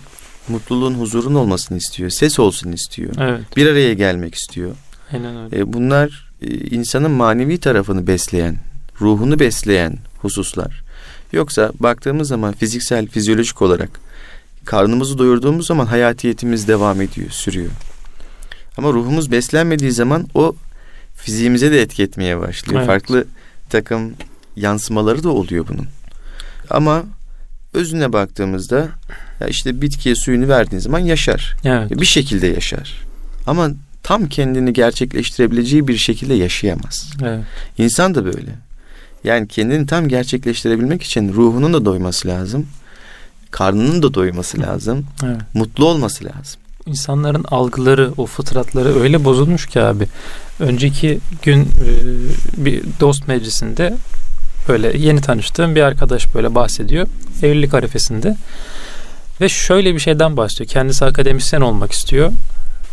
mutluluğun, 0.48 0.94
huzurun 0.94 1.34
olmasını 1.34 1.78
istiyor. 1.78 2.10
Ses 2.10 2.38
olsun 2.38 2.72
istiyor. 2.72 3.12
Evet. 3.20 3.56
Bir 3.56 3.66
araya 3.66 3.92
gelmek 3.92 4.34
istiyor. 4.34 4.70
Aynen 5.12 5.44
öyle. 5.44 5.58
E, 5.58 5.72
bunlar 5.72 6.32
e, 6.42 6.46
insanın 6.54 7.10
manevi 7.10 7.58
tarafını 7.58 8.06
besleyen, 8.06 8.56
ruhunu 9.00 9.38
besleyen 9.38 9.98
hususlar. 10.18 10.82
Yoksa 11.32 11.72
baktığımız 11.80 12.28
zaman 12.28 12.52
fiziksel, 12.52 13.06
fizyolojik 13.06 13.62
olarak 13.62 14.00
karnımızı 14.64 15.18
doyurduğumuz 15.18 15.66
zaman 15.66 15.86
hayatiyetimiz 15.86 16.68
devam 16.68 17.00
ediyor, 17.00 17.30
sürüyor. 17.30 17.70
Ama 18.78 18.92
ruhumuz 18.92 19.30
beslenmediği 19.30 19.92
zaman 19.92 20.26
o 20.34 20.54
fiziğimize 21.22 21.72
de 21.72 21.82
etki 21.82 22.02
etmeye 22.02 22.40
başlıyor. 22.40 22.80
Evet. 22.80 22.86
Farklı 22.86 23.24
takım 23.70 24.14
yansımaları 24.56 25.22
da 25.22 25.28
oluyor 25.28 25.68
bunun. 25.68 25.86
Ama 26.70 27.04
özüne 27.74 28.12
baktığımızda 28.12 28.88
ya 29.40 29.46
işte 29.48 29.82
bitkiye 29.82 30.14
suyunu 30.14 30.48
verdiğin 30.48 30.80
zaman 30.80 30.98
yaşar. 30.98 31.56
Evet. 31.64 31.90
Bir 31.90 32.06
şekilde 32.06 32.46
yaşar. 32.46 33.02
Ama 33.46 33.70
tam 34.02 34.28
kendini 34.28 34.72
gerçekleştirebileceği 34.72 35.88
bir 35.88 35.96
şekilde 35.96 36.34
yaşayamaz. 36.34 37.12
Evet. 37.22 37.44
İnsan 37.78 38.14
da 38.14 38.24
böyle. 38.24 38.50
Yani 39.24 39.48
kendini 39.48 39.86
tam 39.86 40.08
gerçekleştirebilmek 40.08 41.02
için 41.02 41.32
ruhunun 41.32 41.72
da 41.72 41.84
doyması 41.84 42.28
lazım. 42.28 42.66
Karnının 43.50 44.02
da 44.02 44.14
doyması 44.14 44.60
lazım. 44.60 45.06
Evet. 45.24 45.40
Mutlu 45.54 45.86
olması 45.86 46.24
lazım. 46.24 46.60
İnsanların 46.86 47.44
algıları, 47.50 48.12
o 48.16 48.26
fıtratları 48.26 49.00
öyle 49.00 49.24
bozulmuş 49.24 49.66
ki 49.66 49.80
abi. 49.80 50.08
Önceki 50.60 51.18
gün 51.42 51.62
e, 51.62 51.66
bir 52.56 52.82
dost 53.00 53.28
meclisinde 53.28 53.94
böyle 54.68 54.98
yeni 54.98 55.20
tanıştığım 55.20 55.74
bir 55.74 55.82
arkadaş 55.82 56.34
böyle 56.34 56.54
bahsediyor. 56.54 57.06
Evlilik 57.42 57.74
arifesinde. 57.74 58.36
Ve 59.40 59.48
şöyle 59.48 59.94
bir 59.94 60.00
şeyden 60.00 60.36
bahsediyor. 60.36 60.68
Kendisi 60.68 61.04
akademisyen 61.04 61.60
olmak 61.60 61.92
istiyor. 61.92 62.32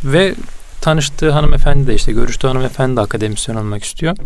Ve 0.04 0.36
tanıştığı 0.82 1.32
hanımefendi 1.32 1.88
de 1.88 1.96
işte 1.96 2.12
görüştüğü 2.12 2.48
hanımefendi 2.48 2.96
de 2.98 3.02
akademisyen 3.02 3.56
olmak 3.56 3.84
istiyor. 3.84 4.18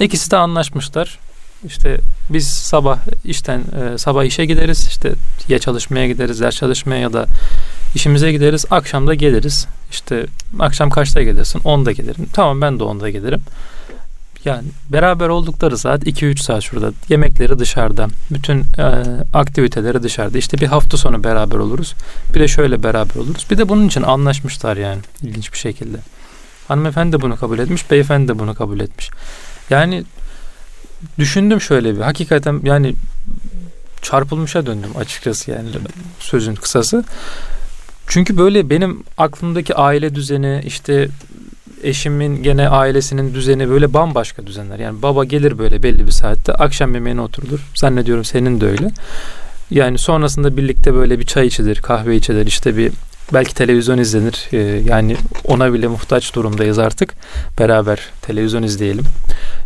İkisi 0.00 0.30
de 0.30 0.36
anlaşmışlar. 0.36 1.18
İşte 1.64 1.98
biz 2.30 2.48
sabah 2.48 2.98
işten 3.24 3.60
e, 3.60 3.98
sabah 3.98 4.24
işe 4.24 4.44
gideriz. 4.44 4.88
İşte 4.88 5.12
ya 5.48 5.58
çalışmaya 5.58 6.06
gideriz 6.06 6.40
ders 6.40 6.56
çalışmaya 6.56 7.00
ya 7.00 7.12
da 7.12 7.26
işimize 7.94 8.32
gideriz. 8.32 8.66
Akşam 8.70 9.06
da 9.06 9.14
geliriz. 9.14 9.66
İşte 9.90 10.26
akşam 10.58 10.90
kaçta 10.90 11.22
gelirsin? 11.22 11.58
10'da 11.60 11.92
gelirim. 11.92 12.26
Tamam 12.32 12.60
ben 12.60 12.78
de 12.78 12.82
10'da 12.82 13.10
gelirim. 13.10 13.40
Yani 14.44 14.64
beraber 14.88 15.28
oldukları 15.28 15.78
saat 15.78 16.02
2-3 16.02 16.42
saat 16.42 16.62
şurada. 16.62 16.92
Yemekleri 17.08 17.58
dışarıda. 17.58 18.08
Bütün 18.30 18.60
e, 18.60 18.84
aktiviteleri 19.32 20.02
dışarıda. 20.02 20.38
İşte 20.38 20.58
bir 20.58 20.66
hafta 20.66 20.96
sonu 20.96 21.24
beraber 21.24 21.56
oluruz. 21.56 21.94
Bir 22.34 22.40
de 22.40 22.48
şöyle 22.48 22.82
beraber 22.82 23.14
oluruz. 23.14 23.46
Bir 23.50 23.58
de 23.58 23.68
bunun 23.68 23.86
için 23.86 24.02
anlaşmışlar 24.02 24.76
yani 24.76 24.98
ilginç 25.22 25.52
bir 25.52 25.58
şekilde. 25.58 25.96
Hanımefendi 26.68 27.12
de 27.12 27.20
bunu 27.20 27.36
kabul 27.36 27.58
etmiş 27.58 27.90
beyefendi 27.90 28.28
de 28.28 28.38
bunu 28.38 28.54
kabul 28.54 28.80
etmiş. 28.80 29.10
Yani 29.70 30.04
düşündüm 31.18 31.60
şöyle 31.60 31.96
bir. 31.96 32.00
Hakikaten 32.00 32.60
yani 32.64 32.94
çarpılmışa 34.02 34.66
döndüm 34.66 34.90
açıkçası 34.98 35.50
yani 35.50 35.68
sözün 36.18 36.54
kısası. 36.54 37.04
Çünkü 38.06 38.36
böyle 38.36 38.70
benim 38.70 39.02
aklımdaki 39.18 39.74
aile 39.74 40.14
düzeni 40.14 40.62
işte 40.66 41.08
eşimin 41.82 42.42
gene 42.42 42.68
ailesinin 42.68 43.34
düzeni 43.34 43.68
böyle 43.70 43.94
bambaşka 43.94 44.46
düzenler. 44.46 44.78
Yani 44.78 45.02
baba 45.02 45.24
gelir 45.24 45.58
böyle 45.58 45.82
belli 45.82 46.06
bir 46.06 46.10
saatte 46.10 46.52
akşam 46.52 46.94
yemeğine 46.94 47.20
oturulur. 47.20 47.60
Zannediyorum 47.74 48.24
senin 48.24 48.60
de 48.60 48.66
öyle. 48.66 48.90
Yani 49.70 49.98
sonrasında 49.98 50.56
birlikte 50.56 50.94
böyle 50.94 51.18
bir 51.18 51.26
çay 51.26 51.46
içilir, 51.46 51.76
kahve 51.76 52.16
içilir, 52.16 52.46
işte 52.46 52.76
bir 52.76 52.92
belki 53.34 53.54
televizyon 53.54 53.98
izlenir. 53.98 54.48
Ee, 54.52 54.58
yani 54.88 55.16
ona 55.44 55.72
bile 55.72 55.86
muhtaç 55.86 56.34
durumdayız 56.34 56.78
artık. 56.78 57.14
Beraber 57.58 58.00
televizyon 58.22 58.62
izleyelim 58.62 59.04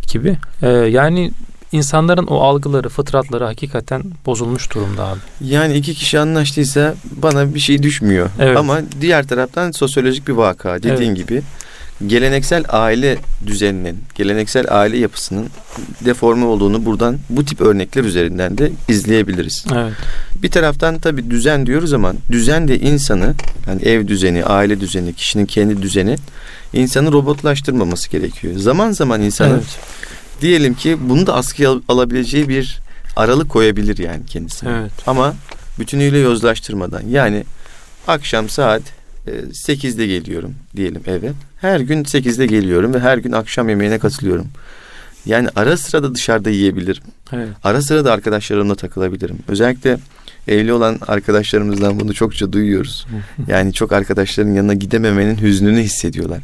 gibi. 0.07 0.37
Ee, 0.61 0.67
yani 0.69 1.31
insanların 1.71 2.27
o 2.27 2.39
algıları, 2.39 2.89
fıtratları 2.89 3.45
hakikaten 3.45 4.03
bozulmuş 4.25 4.73
durumda 4.73 5.03
abi. 5.07 5.19
Yani 5.41 5.73
iki 5.75 5.93
kişi 5.93 6.19
anlaştıysa 6.19 6.95
bana 7.11 7.53
bir 7.53 7.59
şey 7.59 7.83
düşmüyor. 7.83 8.29
Evet. 8.39 8.57
Ama 8.57 8.79
diğer 9.01 9.27
taraftan 9.27 9.71
sosyolojik 9.71 10.27
bir 10.27 10.33
vaka 10.33 10.83
dediğin 10.83 11.15
evet. 11.15 11.17
gibi 11.17 11.41
geleneksel 12.07 12.63
aile 12.69 13.17
düzeninin, 13.45 13.97
geleneksel 14.15 14.65
aile 14.69 14.97
yapısının 14.97 15.47
deforme 16.05 16.45
olduğunu 16.45 16.85
buradan 16.85 17.17
bu 17.29 17.45
tip 17.45 17.61
örnekler 17.61 18.03
üzerinden 18.03 18.57
de 18.57 18.71
izleyebiliriz. 18.87 19.65
Evet. 19.75 19.93
Bir 20.43 20.51
taraftan 20.51 20.99
tabii 20.99 21.29
düzen 21.29 21.65
diyoruz 21.65 21.93
ama 21.93 22.13
düzen 22.31 22.67
de 22.67 22.79
insanı, 22.79 23.33
yani 23.67 23.81
ev 23.81 24.07
düzeni, 24.07 24.45
aile 24.45 24.79
düzeni, 24.79 25.13
kişinin 25.13 25.45
kendi 25.45 25.81
düzeni 25.81 26.15
insanı 26.73 27.11
robotlaştırmaması 27.11 28.09
gerekiyor. 28.09 28.53
Zaman 28.57 28.91
zaman 28.91 29.21
insanın 29.21 29.53
evet. 29.53 29.79
Diyelim 30.41 30.73
ki 30.73 30.97
bunu 31.01 31.27
da 31.27 31.33
askıya 31.33 31.71
alabileceği 31.87 32.49
bir 32.49 32.79
aralık 33.15 33.49
koyabilir 33.49 33.97
yani 33.97 34.25
kendisine. 34.25 34.69
Evet. 34.79 34.91
Ama 35.07 35.35
bütünüyle 35.79 36.17
yozlaştırmadan 36.17 37.01
yani 37.09 37.43
akşam 38.07 38.49
saat 38.49 38.81
8'de 39.27 40.03
e, 40.03 40.07
geliyorum 40.07 40.55
diyelim 40.75 41.01
eve. 41.07 41.31
Her 41.61 41.79
gün 41.79 42.03
8'de 42.03 42.45
geliyorum 42.45 42.93
ve 42.93 42.99
her 42.99 43.17
gün 43.17 43.31
akşam 43.31 43.69
yemeğine 43.69 43.99
katılıyorum. 43.99 44.47
Yani 45.25 45.49
ara 45.55 45.77
sıra 45.77 46.03
da 46.03 46.15
dışarıda 46.15 46.49
yiyebilirim. 46.49 47.03
Evet. 47.33 47.49
Ara 47.63 47.81
sıra 47.81 48.05
da 48.05 48.13
arkadaşlarımla 48.13 48.75
takılabilirim. 48.75 49.37
Özellikle 49.47 49.97
evli 50.47 50.73
olan 50.73 50.99
arkadaşlarımızdan 51.07 51.99
bunu 51.99 52.13
çokça 52.13 52.53
duyuyoruz. 52.53 53.07
yani 53.47 53.73
çok 53.73 53.91
arkadaşların 53.91 54.51
yanına 54.51 54.73
gidememenin 54.73 55.37
hüznünü 55.41 55.81
hissediyorlar. 55.81 56.39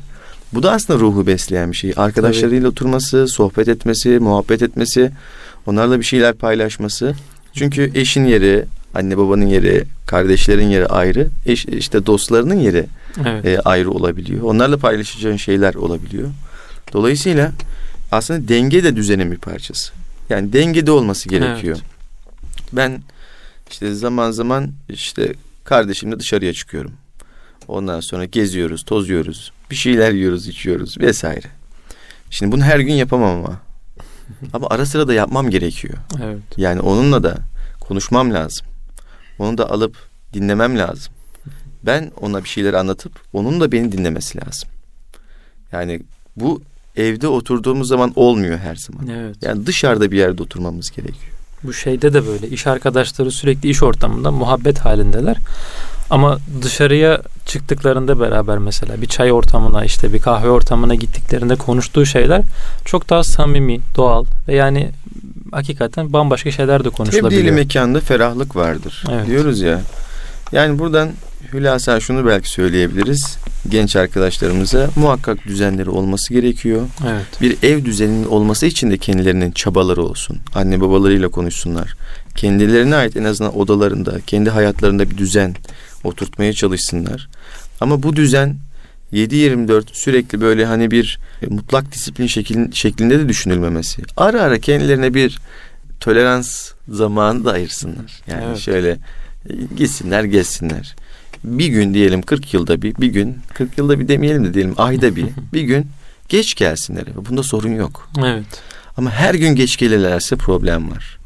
Bu 0.53 0.63
da 0.63 0.71
aslında 0.71 0.99
ruhu 0.99 1.27
besleyen 1.27 1.71
bir 1.71 1.75
şey. 1.77 1.93
Arkadaşlarıyla 1.95 2.61
Tabii. 2.61 2.71
oturması, 2.71 3.27
sohbet 3.27 3.67
etmesi, 3.67 4.09
muhabbet 4.09 4.61
etmesi, 4.61 5.11
onlarla 5.65 5.99
bir 5.99 6.05
şeyler 6.05 6.33
paylaşması. 6.33 7.15
Çünkü 7.53 7.91
eşin 7.95 8.25
yeri, 8.25 8.65
anne 8.93 9.17
babanın 9.17 9.45
yeri, 9.45 9.83
kardeşlerin 10.07 10.67
yeri 10.67 10.87
ayrı. 10.87 11.29
Eş, 11.45 11.65
işte 11.65 12.05
dostlarının 12.05 12.55
yeri 12.55 12.85
evet. 13.25 13.45
e, 13.45 13.59
ayrı 13.59 13.91
olabiliyor. 13.91 14.41
Onlarla 14.41 14.77
paylaşacağın 14.77 15.37
şeyler 15.37 15.73
olabiliyor. 15.73 16.29
Dolayısıyla 16.93 17.51
aslında 18.11 18.47
denge 18.47 18.83
de 18.83 18.95
düzenin 18.95 19.31
bir 19.31 19.37
parçası. 19.37 19.93
Yani 20.29 20.53
dengede 20.53 20.91
olması 20.91 21.29
gerekiyor. 21.29 21.77
Evet. 21.77 22.73
Ben 22.73 23.01
işte 23.71 23.93
zaman 23.93 24.31
zaman 24.31 24.71
işte 24.89 25.33
kardeşimle 25.63 26.19
dışarıya 26.19 26.53
çıkıyorum. 26.53 26.91
Ondan 27.67 27.99
sonra 27.99 28.25
geziyoruz, 28.25 28.83
tozuyoruz, 28.83 29.51
bir 29.73 29.77
şeyler 29.77 30.11
yiyoruz, 30.11 30.47
içiyoruz 30.47 30.97
vesaire. 30.99 31.47
Şimdi 32.29 32.51
bunu 32.51 32.63
her 32.63 32.79
gün 32.79 32.93
yapamam 32.93 33.37
ama. 33.37 33.61
ama 34.53 34.67
ara 34.69 34.85
sıra 34.85 35.07
da 35.07 35.13
yapmam 35.13 35.49
gerekiyor. 35.49 35.93
Evet. 36.23 36.39
Yani 36.57 36.81
onunla 36.81 37.23
da 37.23 37.37
konuşmam 37.79 38.33
lazım. 38.33 38.67
Onu 39.39 39.57
da 39.57 39.69
alıp 39.69 39.97
dinlemem 40.33 40.77
lazım. 40.77 41.13
Ben 41.83 42.11
ona 42.21 42.43
bir 42.43 42.49
şeyler 42.49 42.73
anlatıp 42.73 43.11
onun 43.33 43.61
da 43.61 43.71
beni 43.71 43.91
dinlemesi 43.91 44.37
lazım. 44.45 44.69
Yani 45.71 46.01
bu 46.35 46.61
evde 46.95 47.27
oturduğumuz 47.27 47.87
zaman 47.87 48.13
olmuyor 48.15 48.57
her 48.57 48.75
zaman. 48.75 49.07
Evet. 49.07 49.35
Yani 49.41 49.65
dışarıda 49.65 50.11
bir 50.11 50.17
yerde 50.17 50.43
oturmamız 50.43 50.91
gerekiyor. 50.91 51.33
Bu 51.63 51.73
şeyde 51.73 52.13
de 52.13 52.27
böyle 52.27 52.47
iş 52.47 52.67
arkadaşları 52.67 53.31
sürekli 53.31 53.69
iş 53.69 53.83
ortamında 53.83 54.31
muhabbet 54.31 54.79
halindeler. 54.79 55.37
Ama 56.13 56.39
dışarıya 56.61 57.21
çıktıklarında 57.45 58.19
beraber 58.19 58.57
mesela 58.57 59.01
bir 59.01 59.07
çay 59.07 59.31
ortamına 59.31 59.85
işte 59.85 60.13
bir 60.13 60.19
kahve 60.19 60.49
ortamına 60.49 60.95
gittiklerinde 60.95 61.55
konuştuğu 61.55 62.05
şeyler 62.05 62.41
çok 62.85 63.09
daha 63.09 63.23
samimi, 63.23 63.79
doğal 63.95 64.25
ve 64.47 64.55
yani 64.55 64.89
hakikaten 65.51 66.13
bambaşka 66.13 66.51
şeyler 66.51 66.85
de 66.85 66.89
konuşulabiliyor. 66.89 67.41
Tebdili 67.41 67.51
mekanda 67.51 67.99
ferahlık 67.99 68.55
vardır 68.55 69.03
evet. 69.11 69.27
diyoruz 69.27 69.61
ya. 69.61 69.81
Yani 70.51 70.79
buradan 70.79 71.09
hülasa 71.53 71.99
şunu 71.99 72.25
belki 72.25 72.49
söyleyebiliriz 72.49 73.37
genç 73.69 73.95
arkadaşlarımıza 73.95 74.89
muhakkak 74.95 75.45
düzenleri 75.45 75.89
olması 75.89 76.33
gerekiyor. 76.33 76.81
Evet. 77.07 77.41
Bir 77.41 77.57
ev 77.63 77.85
düzeninin 77.85 78.25
olması 78.25 78.65
için 78.65 78.91
de 78.91 78.97
kendilerinin 78.97 79.51
çabaları 79.51 80.03
olsun. 80.03 80.37
Anne 80.55 80.81
babalarıyla 80.81 81.29
konuşsunlar. 81.29 81.95
Kendilerine 82.35 82.95
ait 82.95 83.17
en 83.17 83.23
azından 83.23 83.57
odalarında, 83.57 84.19
kendi 84.27 84.49
hayatlarında 84.49 85.09
bir 85.09 85.17
düzen 85.17 85.55
oturtmaya 86.03 86.53
çalışsınlar. 86.53 87.29
Ama 87.81 88.03
bu 88.03 88.15
düzen 88.15 88.55
7-24 89.13 89.83
sürekli 89.93 90.41
böyle 90.41 90.65
hani 90.65 90.91
bir 90.91 91.19
mutlak 91.49 91.91
disiplin 91.91 92.27
şeklin, 92.27 92.71
şeklinde 92.71 93.19
de 93.19 93.29
düşünülmemesi. 93.29 94.01
Ara 94.17 94.41
ara 94.41 94.59
kendilerine 94.59 95.13
bir 95.13 95.39
tolerans 95.99 96.71
zamanı 96.89 97.45
da 97.45 97.51
ayırsınlar. 97.51 98.21
Yani 98.27 98.43
evet. 98.47 98.57
şöyle 98.57 98.89
e, 98.89 98.97
gitsinler 99.77 100.23
gezsinler. 100.23 100.95
Bir 101.43 101.67
gün 101.67 101.93
diyelim 101.93 102.21
40 102.21 102.53
yılda 102.53 102.81
bir, 102.81 102.95
bir 102.95 103.07
gün 103.07 103.37
40 103.53 103.77
yılda 103.77 103.99
bir 103.99 104.07
demeyelim 104.07 104.45
de 104.45 104.53
diyelim 104.53 104.73
ayda 104.77 105.15
bir, 105.15 105.25
bir 105.53 105.61
gün 105.61 105.87
geç 106.29 106.55
gelsinler. 106.55 107.05
Bunda 107.29 107.43
sorun 107.43 107.75
yok. 107.75 108.09
Evet. 108.19 108.45
Ama 108.97 109.11
her 109.11 109.33
gün 109.33 109.55
geç 109.55 109.77
gelirlerse 109.77 110.35
problem 110.35 110.91
var. 110.91 111.17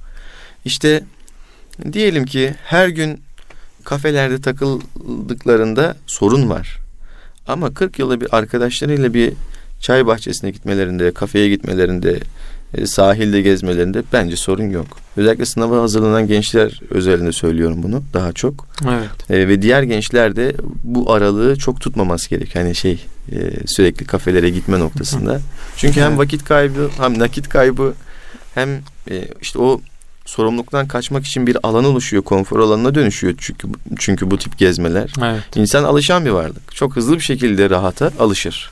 İşte 0.66 1.04
diyelim 1.94 2.26
ki 2.26 2.56
her 2.64 2.88
gün 2.88 3.22
kafelerde 3.88 4.42
takıldıklarında 4.42 5.96
sorun 6.08 6.50
var. 6.50 6.78
Ama 7.48 7.74
40 7.74 8.00
yılda 8.00 8.22
bir 8.22 8.38
arkadaşlarıyla 8.38 9.14
bir 9.14 9.34
çay 9.80 10.06
bahçesine 10.06 10.52
gitmelerinde, 10.52 11.12
kafeye 11.12 11.50
gitmelerinde, 11.50 12.20
e, 12.74 12.86
sahilde 12.86 13.42
gezmelerinde 13.42 14.04
bence 14.14 14.36
sorun 14.36 14.70
yok. 14.70 14.88
Özellikle 15.18 15.46
sınava 15.46 15.82
hazırlanan 15.82 16.28
gençler 16.28 16.82
özelinde 16.90 17.32
söylüyorum 17.32 17.84
bunu 17.84 18.04
daha 18.14 18.34
çok. 18.34 18.68
Evet. 18.84 19.32
E, 19.32 19.48
ve 19.48 19.62
diğer 19.62 19.84
gençler 19.84 20.36
de 20.36 20.56
bu 20.84 21.14
aralığı 21.14 21.56
çok 21.56 21.82
tutmaması 21.82 22.30
gerek. 22.30 22.56
Hani 22.56 22.76
şey 22.76 23.06
e, 23.32 23.68
sürekli 23.68 24.06
kafelere 24.06 24.50
gitme 24.50 24.80
noktasında. 24.80 25.40
Çünkü 25.78 26.02
hem 26.02 26.18
vakit 26.18 26.44
kaybı 26.44 26.90
hem 26.98 27.20
nakit 27.20 27.50
kaybı 27.50 27.94
hem 28.56 28.70
e, 29.12 29.28
işte 29.42 29.60
o 29.60 29.82
sorumluluktan 30.28 30.88
kaçmak 30.88 31.26
için 31.26 31.48
bir 31.48 31.58
alan 31.64 31.86
oluşuyor, 31.86 32.24
konfor 32.24 32.60
alanına 32.60 32.96
dönüşüyor 32.96 33.34
çünkü 33.38 33.68
çünkü 34.00 34.32
bu 34.32 34.38
tip 34.38 34.58
gezmeler. 34.58 35.14
Evet. 35.24 35.44
İnsan 35.56 35.84
alışan 35.84 36.26
bir 36.26 36.30
varlık. 36.30 36.76
Çok 36.76 36.96
hızlı 36.96 37.16
bir 37.16 37.24
şekilde 37.24 37.70
rahata 37.70 38.12
alışır. 38.20 38.72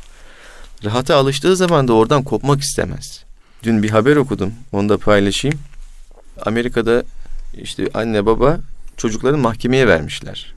Rahata 0.84 1.16
alıştığı 1.16 1.56
zaman 1.56 1.88
da 1.88 1.94
oradan 1.94 2.24
kopmak 2.24 2.62
istemez. 2.62 3.24
Dün 3.64 3.84
bir 3.84 3.90
haber 3.90 4.16
okudum. 4.16 4.54
Onu 4.72 4.90
da 4.90 4.98
paylaşayım. 4.98 5.60
Amerika'da 6.46 7.04
işte 7.58 7.90
anne 7.94 8.26
baba 8.26 8.58
çocukların 8.98 9.40
mahkemeye 9.40 9.88
vermişler. 9.88 10.54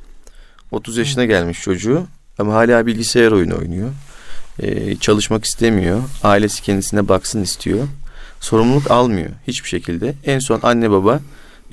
30 0.70 0.96
yaşına 0.96 1.24
gelmiş 1.24 1.62
çocuğu 1.62 2.06
ama 2.38 2.54
hala 2.54 2.86
bilgisayar 2.86 3.32
oyunu 3.32 3.58
oynuyor. 3.58 3.90
Ee, 4.62 4.96
çalışmak 4.96 5.44
istemiyor. 5.44 6.02
Ailesi 6.22 6.62
kendisine 6.62 7.08
baksın 7.08 7.42
istiyor. 7.42 7.86
Sorumluluk 8.40 8.90
almıyor 8.90 9.30
hiçbir 9.46 9.68
şekilde. 9.68 10.14
En 10.24 10.38
son 10.38 10.60
anne 10.62 10.90
baba 10.90 11.20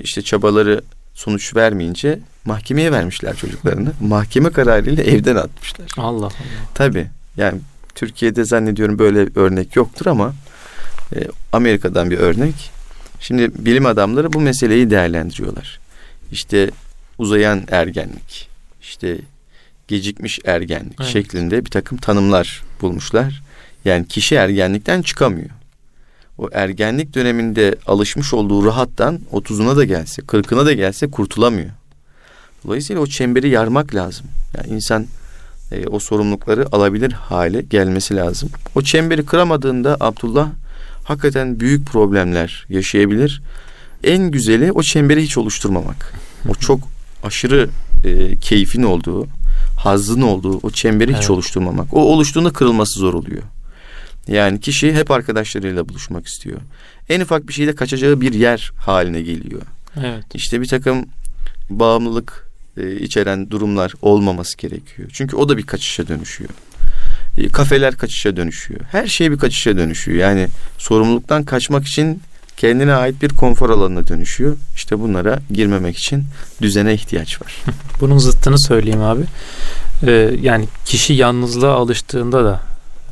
işte 0.00 0.22
çabaları 0.22 0.82
sonuç 1.14 1.56
vermeyince 1.56 2.18
mahkemeye 2.44 2.92
vermişler 2.92 3.36
çocuklarını. 3.36 3.92
Mahkeme 4.00 4.50
kararıyla 4.50 5.04
evden 5.04 5.36
atmışlar. 5.36 5.90
Allah 5.96 6.26
Allah. 6.26 6.32
Tabii. 6.74 7.06
Yani 7.36 7.60
Türkiye'de 7.94 8.44
zannediyorum 8.44 8.98
böyle 8.98 9.28
örnek 9.34 9.76
yoktur 9.76 10.06
ama 10.06 10.34
e, 11.16 11.18
Amerika'dan 11.52 12.10
bir 12.10 12.18
örnek. 12.18 12.70
Şimdi 13.20 13.50
bilim 13.66 13.86
adamları 13.86 14.32
bu 14.32 14.40
meseleyi 14.40 14.90
değerlendiriyorlar. 14.90 15.80
İşte 16.32 16.70
uzayan 17.18 17.62
ergenlik, 17.70 18.48
işte 18.82 19.18
gecikmiş 19.88 20.40
ergenlik 20.44 21.00
evet. 21.00 21.10
şeklinde 21.10 21.64
bir 21.64 21.70
takım 21.70 21.98
tanımlar 21.98 22.62
bulmuşlar. 22.80 23.42
Yani 23.84 24.08
kişi 24.08 24.34
ergenlikten 24.34 25.02
çıkamıyor. 25.02 25.50
O 26.38 26.48
ergenlik 26.52 27.14
döneminde 27.14 27.76
alışmış 27.86 28.34
olduğu 28.34 28.64
rahattan 28.64 29.20
30'una 29.32 29.76
da 29.76 29.84
gelse, 29.84 30.22
40'ına 30.22 30.66
da 30.66 30.72
gelse 30.72 31.10
kurtulamıyor. 31.10 31.70
Dolayısıyla 32.64 33.02
o 33.02 33.06
çemberi 33.06 33.48
yarmak 33.48 33.94
lazım. 33.94 34.26
Yani 34.56 34.74
insan 34.74 35.06
e, 35.72 35.86
o 35.86 35.98
sorumlulukları 35.98 36.66
alabilir 36.72 37.12
hale 37.12 37.62
gelmesi 37.62 38.16
lazım. 38.16 38.48
O 38.74 38.82
çemberi 38.82 39.26
kıramadığında 39.26 39.96
Abdullah 40.00 40.48
hakikaten 41.04 41.60
büyük 41.60 41.86
problemler 41.86 42.66
yaşayabilir. 42.68 43.42
En 44.04 44.30
güzeli 44.30 44.72
o 44.72 44.82
çemberi 44.82 45.22
hiç 45.22 45.38
oluşturmamak. 45.38 46.14
O 46.48 46.54
çok 46.60 46.80
aşırı 47.22 47.68
e, 48.04 48.36
keyfin 48.36 48.82
olduğu, 48.82 49.26
hazzın 49.78 50.22
olduğu 50.22 50.60
o 50.62 50.70
çemberi 50.70 51.10
evet. 51.10 51.22
hiç 51.22 51.30
oluşturmamak. 51.30 51.94
O 51.94 52.00
oluştuğunda 52.00 52.52
kırılması 52.52 52.98
zor 52.98 53.14
oluyor. 53.14 53.42
Yani 54.28 54.60
kişi 54.60 54.94
hep 54.94 55.10
arkadaşlarıyla 55.10 55.88
buluşmak 55.88 56.26
istiyor. 56.26 56.60
En 57.08 57.20
ufak 57.20 57.48
bir 57.48 57.52
şeyde 57.52 57.74
kaçacağı 57.74 58.20
bir 58.20 58.32
yer 58.34 58.72
haline 58.78 59.22
geliyor. 59.22 59.62
Evet. 59.96 60.24
İşte 60.34 60.60
bir 60.60 60.68
takım 60.68 61.06
bağımlılık 61.70 62.50
e, 62.76 62.96
içeren 62.96 63.50
durumlar 63.50 63.92
olmaması 64.02 64.56
gerekiyor. 64.56 65.08
Çünkü 65.12 65.36
o 65.36 65.48
da 65.48 65.56
bir 65.56 65.66
kaçışa 65.66 66.08
dönüşüyor. 66.08 66.50
E, 67.38 67.48
kafeler 67.48 67.96
kaçışa 67.96 68.36
dönüşüyor. 68.36 68.80
Her 68.90 69.06
şey 69.06 69.30
bir 69.30 69.38
kaçışa 69.38 69.76
dönüşüyor. 69.76 70.18
Yani 70.18 70.48
sorumluluktan 70.78 71.44
kaçmak 71.44 71.86
için 71.86 72.20
kendine 72.56 72.94
ait 72.94 73.22
bir 73.22 73.28
konfor 73.28 73.70
alanına 73.70 74.08
dönüşüyor. 74.08 74.56
İşte 74.76 75.00
bunlara 75.00 75.38
girmemek 75.50 75.96
için 75.96 76.24
düzene 76.62 76.94
ihtiyaç 76.94 77.42
var. 77.42 77.64
Bunun 78.00 78.18
zıttını 78.18 78.58
söyleyeyim 78.58 79.02
abi. 79.02 79.22
Ee, 80.06 80.36
yani 80.42 80.68
kişi 80.84 81.12
yalnızlığa 81.12 81.74
alıştığında 81.74 82.44
da 82.44 82.60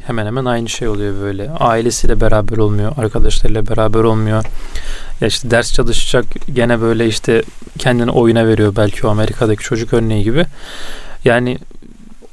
hemen 0.06 0.26
hemen 0.26 0.44
aynı 0.44 0.68
şey 0.68 0.88
oluyor 0.88 1.14
böyle. 1.22 1.50
Ailesiyle 1.50 2.20
beraber 2.20 2.56
olmuyor, 2.56 2.92
arkadaşlarıyla 2.96 3.66
beraber 3.66 4.00
olmuyor. 4.00 4.44
Ya 5.20 5.28
işte 5.28 5.50
ders 5.50 5.72
çalışacak 5.72 6.24
gene 6.52 6.80
böyle 6.80 7.06
işte 7.06 7.42
kendini 7.78 8.10
oyuna 8.10 8.46
veriyor 8.46 8.76
belki 8.76 9.06
o 9.06 9.10
Amerika'daki 9.10 9.62
çocuk 9.62 9.92
örneği 9.92 10.24
gibi. 10.24 10.46
Yani 11.24 11.58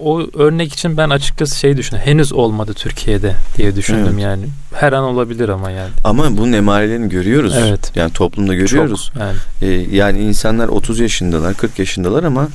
o 0.02 0.22
örnek 0.34 0.74
için 0.74 0.98
ben 0.98 1.10
açıkçası 1.10 1.60
şey 1.60 1.78
düşündüm. 1.78 2.02
Henüz 2.06 2.34
olmadı 2.34 2.74
Türkiye'de 2.74 3.36
diye 3.58 3.76
düşündüm 3.76 4.14
evet. 4.14 4.24
yani. 4.24 4.46
Her 4.74 4.94
an 4.94 5.04
olabilir 5.04 5.50
ama 5.50 5.72
yani. 5.72 5.90
Ama 6.04 6.38
bunun 6.38 6.54
emarelerini 6.54 7.10
görüyoruz. 7.10 7.54
Evet. 7.58 7.92
Yani 7.96 8.14
toplumda 8.14 8.54
görüyoruz. 8.54 9.12
Çok, 9.14 9.22
yani. 9.22 9.38
Ee, 9.62 9.96
yani 9.96 10.20
insanlar 10.20 10.68
30 10.68 11.00
yaşındalar, 11.00 11.54
40 11.54 11.80
yaşındalar 11.80 12.24
ama 12.24 12.48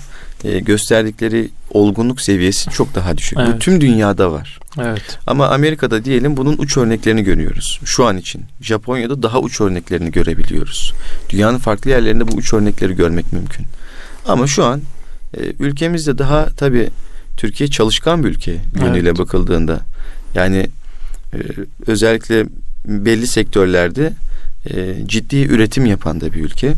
e, 0.44 0.58
gösterdikleri 0.58 1.48
olgunluk 1.70 2.20
seviyesi 2.20 2.70
çok 2.70 2.94
daha 2.94 3.16
düşük. 3.16 3.38
Evet. 3.38 3.54
Bu 3.54 3.58
tüm 3.58 3.80
dünyada 3.80 4.32
var. 4.32 4.58
Evet. 4.80 5.18
Ama 5.26 5.48
Amerika'da 5.48 6.04
diyelim 6.04 6.36
bunun 6.36 6.58
uç 6.58 6.76
örneklerini 6.76 7.22
görüyoruz 7.22 7.80
şu 7.84 8.06
an 8.06 8.16
için. 8.16 8.42
Japonya'da 8.60 9.22
daha 9.22 9.40
uç 9.40 9.60
örneklerini 9.60 10.10
görebiliyoruz. 10.10 10.92
Dünyanın 11.30 11.58
farklı 11.58 11.90
yerlerinde 11.90 12.28
bu 12.28 12.34
uç 12.34 12.52
örnekleri 12.52 12.96
görmek 12.96 13.32
mümkün. 13.32 13.66
Ama 14.26 14.46
şu 14.46 14.64
an 14.64 14.82
e, 15.34 15.40
ülkemizde 15.58 16.18
daha 16.18 16.46
tabii 16.46 16.90
Türkiye 17.36 17.70
çalışkan 17.70 18.24
bir 18.24 18.28
ülke 18.28 18.56
yönüyle 18.80 19.08
evet. 19.08 19.18
bakıldığında. 19.18 19.80
Yani 20.34 20.66
e, 21.34 21.38
özellikle 21.86 22.46
belli 22.84 23.26
sektörlerde 23.26 24.12
e, 24.70 24.94
ciddi 25.06 25.36
üretim 25.36 25.86
yapan 25.86 26.20
da 26.20 26.32
bir 26.32 26.44
ülke. 26.44 26.74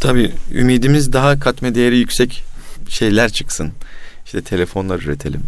Tabii 0.00 0.32
ümidimiz 0.52 1.12
daha 1.12 1.38
katma 1.38 1.74
değeri 1.74 1.98
yüksek 1.98 2.44
şeyler 2.88 3.32
çıksın. 3.32 3.72
İşte 4.26 4.42
telefonlar 4.42 5.00
üretelim. 5.00 5.40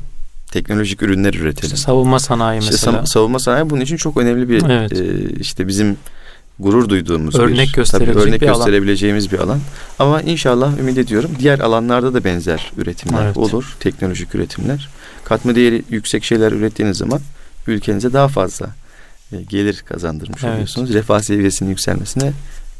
Teknolojik 0.52 1.02
ürünler 1.02 1.34
üretelim. 1.34 1.66
İşte 1.66 1.76
savunma 1.76 2.18
sanayi 2.18 2.60
işte 2.60 2.72
mesela. 2.72 3.06
savunma 3.06 3.38
sanayi 3.38 3.70
bunun 3.70 3.80
için 3.80 3.96
çok 3.96 4.16
önemli 4.16 4.48
bir 4.48 4.70
evet. 4.70 4.92
e, 4.92 5.30
işte 5.40 5.68
bizim 5.68 5.96
gurur 6.58 6.88
duyduğumuz 6.88 7.34
örnek 7.34 7.76
bir, 7.76 7.84
tabii 7.84 8.10
örnek 8.10 8.40
bir 8.40 8.46
gösterebileceğimiz 8.46 9.26
alan. 9.26 9.32
bir 9.32 9.44
alan. 9.44 9.60
Ama 9.98 10.22
inşallah 10.22 10.78
ümit 10.78 10.98
ediyorum 10.98 11.30
diğer 11.38 11.58
alanlarda 11.58 12.14
da 12.14 12.24
benzer 12.24 12.72
üretimler 12.76 13.26
evet. 13.26 13.36
olur. 13.36 13.76
Teknolojik 13.80 14.34
üretimler. 14.34 14.88
Katma 15.24 15.54
değeri 15.54 15.82
yüksek 15.90 16.24
şeyler 16.24 16.52
ürettiğiniz 16.52 16.98
zaman 16.98 17.20
ülkenize 17.66 18.12
daha 18.12 18.28
fazla 18.28 18.66
e, 19.32 19.42
gelir 19.42 19.82
kazandırmış 19.88 20.44
evet. 20.44 20.54
oluyorsunuz. 20.54 20.94
Refah 20.94 21.20
seviyesinin 21.20 21.70
yükselmesine 21.70 22.32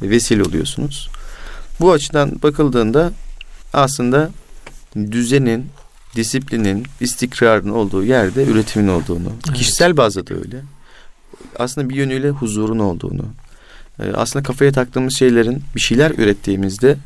vesile 0.03 0.43
oluyorsunuz. 0.43 1.09
Bu 1.81 1.93
açıdan 1.93 2.43
bakıldığında 2.43 3.13
aslında 3.73 4.31
düzenin, 4.97 5.67
disiplinin, 6.17 6.87
istikrarın 7.01 7.69
olduğu 7.69 8.05
yerde 8.05 8.45
üretimin 8.45 8.89
olduğunu, 8.89 9.33
evet. 9.47 9.57
kişisel 9.57 9.97
bazda 9.97 10.27
da 10.27 10.35
öyle. 10.35 10.63
Aslında 11.59 11.89
bir 11.89 11.95
yönüyle 11.95 12.31
huzurun 12.31 12.79
olduğunu, 12.79 13.25
e, 13.99 14.13
aslında 14.13 14.43
kafaya 14.43 14.73
taktığımız 14.73 15.15
şeylerin 15.19 15.63
bir 15.77 15.81
şeyler 15.81 16.11
ürettiğimizde 16.11 16.97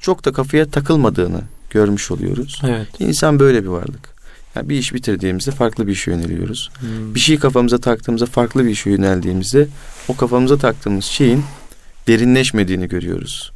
çok 0.00 0.24
da 0.24 0.32
kafaya 0.32 0.70
takılmadığını 0.70 1.40
görmüş 1.70 2.10
oluyoruz. 2.10 2.62
Evet. 2.64 2.88
İnsan 2.98 3.38
böyle 3.38 3.62
bir 3.62 3.68
varlık. 3.68 4.20
Yani 4.54 4.68
bir 4.68 4.78
iş 4.78 4.94
bitirdiğimizde 4.94 5.50
farklı 5.50 5.86
bir 5.86 5.92
işe 5.92 6.10
yöneliyoruz. 6.10 6.70
Hmm. 6.80 7.14
Bir 7.14 7.20
şey 7.20 7.38
kafamıza 7.38 7.78
taktığımızda 7.78 8.26
farklı 8.26 8.64
bir 8.64 8.70
işe 8.70 8.90
yöneldiğimizde 8.90 9.68
o 10.08 10.16
kafamıza 10.16 10.58
taktığımız 10.58 11.04
şeyin 11.04 11.44
derinleşmediğini 12.06 12.88
görüyoruz. 12.88 13.52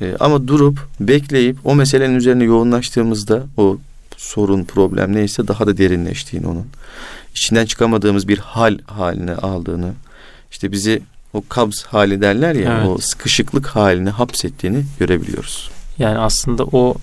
E, 0.00 0.16
ama 0.20 0.48
durup 0.48 0.78
bekleyip 1.00 1.56
o 1.64 1.74
meselenin 1.74 2.14
üzerine 2.14 2.44
yoğunlaştığımızda 2.44 3.42
o 3.56 3.78
sorun 4.16 4.64
problem 4.64 5.16
neyse 5.16 5.48
daha 5.48 5.66
da 5.66 5.76
derinleştiğini 5.76 6.46
onun 6.46 6.66
içinden 7.30 7.66
çıkamadığımız 7.66 8.28
bir 8.28 8.38
hal 8.38 8.78
haline 8.86 9.34
aldığını 9.34 9.92
işte 10.50 10.72
bizi 10.72 11.02
o 11.32 11.42
kabz 11.48 11.82
hali 11.82 12.20
derler 12.20 12.54
ya 12.54 12.78
evet. 12.78 12.88
o 12.88 12.98
sıkışıklık 12.98 13.66
haline 13.66 14.10
hapsettiğini 14.10 14.84
görebiliyoruz. 14.98 15.70
Yani 15.98 16.18
aslında 16.18 16.64
o 16.64 16.94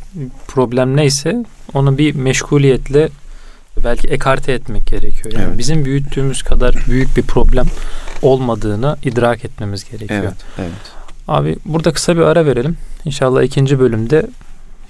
problem 0.48 0.98
neyse 0.98 1.46
onu 1.74 1.98
bir 1.98 2.16
meşguliyetle 2.16 3.10
belki 3.84 4.08
ekarte 4.08 4.52
etmek 4.52 4.88
gerekiyor. 4.88 5.34
Yani 5.34 5.46
evet. 5.48 5.58
bizim 5.58 5.86
büyüttüğümüz 5.86 6.44
kadar 6.44 6.76
büyük 6.88 7.18
bir 7.18 7.22
problem 7.22 7.66
olmadığını 8.22 8.98
idrak 9.04 9.46
etmemiz 9.46 9.90
gerekiyor. 9.92 10.24
Evet, 10.24 10.34
evet. 10.58 11.03
Abi 11.28 11.56
burada 11.66 11.94
kısa 11.94 12.16
bir 12.16 12.22
ara 12.22 12.46
verelim. 12.46 12.78
İnşallah 13.06 13.44
ikinci 13.44 13.80
bölümde 13.80 14.28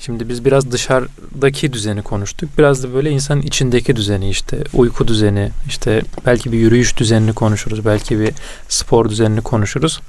Şimdi 0.06 0.30
biz 0.30 0.46
biraz 0.46 0.72
dışarıdaki 0.72 1.74
düzeni 1.74 2.02
konuştuk. 2.02 2.50
Biraz 2.58 2.84
da 2.84 2.94
böyle 2.94 3.12
insanın 3.12 3.42
içindeki 3.42 3.96
düzeni 3.96 4.30
işte 4.30 4.64
uyku 4.74 5.08
düzeni, 5.08 5.52
işte 5.68 6.02
belki 6.26 6.52
bir 6.52 6.58
yürüyüş 6.58 6.98
düzenini 6.98 7.34
konuşuruz. 7.34 7.86
Belki 7.86 8.20
bir 8.20 8.34
spor 8.70 9.10
düzenini 9.10 9.42
konuşuruz. 9.42 10.02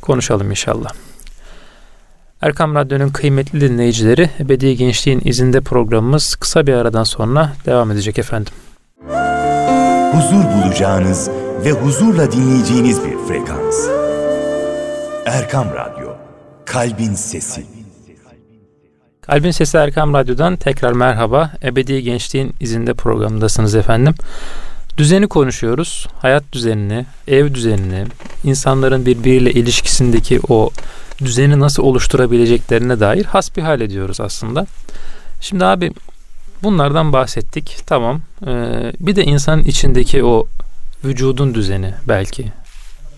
Konuşalım 0.00 0.50
inşallah. 0.50 0.90
Erkam 2.42 2.74
Radyo'nun 2.74 3.08
kıymetli 3.08 3.60
dinleyicileri 3.60 4.30
Ebedi 4.40 4.76
Gençliğin 4.76 5.20
izinde 5.24 5.60
programımız 5.60 6.36
kısa 6.36 6.66
bir 6.66 6.74
aradan 6.74 7.04
sonra 7.04 7.52
devam 7.66 7.90
edecek 7.90 8.18
efendim. 8.18 8.52
Huzur 10.12 10.44
bulacağınız 10.44 11.30
ve 11.64 11.72
huzurla 11.72 12.32
dinleyeceğiniz 12.32 13.04
bir 13.04 13.16
frekans. 13.28 13.97
Erkam 15.28 15.68
Radyo, 15.74 16.16
Kalbin 16.64 17.14
Sesi. 17.14 17.66
Kalbin 19.20 19.50
Sesi 19.50 19.76
Erkam 19.76 20.14
Radyo'dan 20.14 20.56
tekrar 20.56 20.92
merhaba. 20.92 21.50
Ebedi 21.62 22.02
Gençliğin 22.02 22.54
izinde 22.60 22.94
programındasınız 22.94 23.74
efendim. 23.74 24.14
Düzeni 24.98 25.28
konuşuyoruz. 25.28 26.06
Hayat 26.18 26.44
düzenini, 26.52 27.06
ev 27.26 27.54
düzenini, 27.54 28.04
insanların 28.44 29.06
birbiriyle 29.06 29.52
ilişkisindeki 29.52 30.40
o 30.48 30.70
düzeni 31.18 31.60
nasıl 31.60 31.82
oluşturabileceklerine 31.82 33.00
dair 33.00 33.24
hasbihal 33.24 33.80
ediyoruz 33.80 34.20
aslında. 34.20 34.66
Şimdi 35.40 35.64
abi 35.64 35.92
bunlardan 36.62 37.12
bahsettik. 37.12 37.76
Tamam. 37.86 38.20
Ee, 38.46 38.92
bir 39.00 39.16
de 39.16 39.24
insanın 39.24 39.64
içindeki 39.64 40.24
o 40.24 40.46
vücudun 41.04 41.54
düzeni 41.54 41.94
belki 42.08 42.52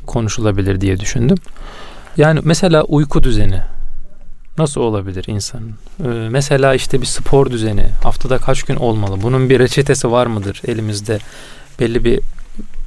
konuşulabilir 0.06 0.80
diye 0.80 1.00
düşündüm. 1.00 1.38
Yani 2.16 2.40
mesela 2.44 2.82
uyku 2.82 3.22
düzeni 3.22 3.60
nasıl 4.58 4.80
olabilir 4.80 5.24
insanın? 5.26 5.74
Ee, 6.04 6.08
mesela 6.08 6.74
işte 6.74 7.00
bir 7.00 7.06
spor 7.06 7.50
düzeni 7.50 7.86
haftada 8.02 8.38
kaç 8.38 8.62
gün 8.62 8.76
olmalı? 8.76 9.22
Bunun 9.22 9.50
bir 9.50 9.58
reçetesi 9.58 10.10
var 10.10 10.26
mıdır 10.26 10.62
elimizde? 10.66 11.18
Belli 11.80 12.04
bir 12.04 12.20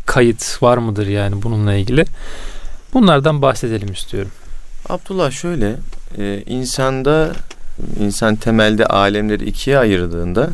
kayıt 0.05 0.63
var 0.63 0.77
mıdır 0.77 1.07
yani 1.07 1.43
bununla 1.43 1.73
ilgili? 1.73 2.05
Bunlardan 2.93 3.41
bahsedelim 3.41 3.91
istiyorum. 3.91 4.31
Abdullah 4.89 5.31
şöyle 5.31 5.75
e, 6.17 6.43
insanda 6.47 7.31
insan 7.99 8.35
temelde 8.35 8.85
alemleri 8.85 9.45
ikiye 9.45 9.77
ayırdığında 9.77 10.49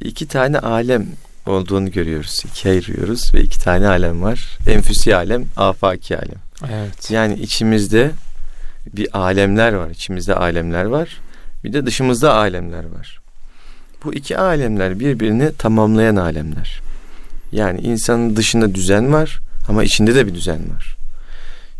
iki 0.00 0.28
tane 0.28 0.58
alem 0.58 1.06
olduğunu 1.46 1.90
görüyoruz. 1.90 2.42
İkiye 2.46 2.74
ayırıyoruz 2.74 3.34
ve 3.34 3.42
iki 3.42 3.60
tane 3.60 3.88
alem 3.88 4.22
var. 4.22 4.58
Enfüsi 4.68 5.16
alem, 5.16 5.44
afaki 5.56 6.18
alem. 6.18 6.45
Evet. 6.64 7.10
Yani 7.10 7.34
içimizde 7.34 8.10
bir 8.96 9.18
alemler 9.18 9.72
var. 9.72 9.90
İçimizde 9.90 10.34
alemler 10.34 10.84
var. 10.84 11.20
Bir 11.64 11.72
de 11.72 11.86
dışımızda 11.86 12.34
alemler 12.34 12.84
var. 12.84 13.20
Bu 14.04 14.14
iki 14.14 14.38
alemler 14.38 15.00
birbirini 15.00 15.52
tamamlayan 15.52 16.16
alemler. 16.16 16.80
Yani 17.52 17.80
insanın 17.80 18.36
dışında 18.36 18.74
düzen 18.74 19.12
var 19.12 19.38
ama 19.68 19.84
içinde 19.84 20.14
de 20.14 20.26
bir 20.26 20.34
düzen 20.34 20.70
var. 20.74 20.96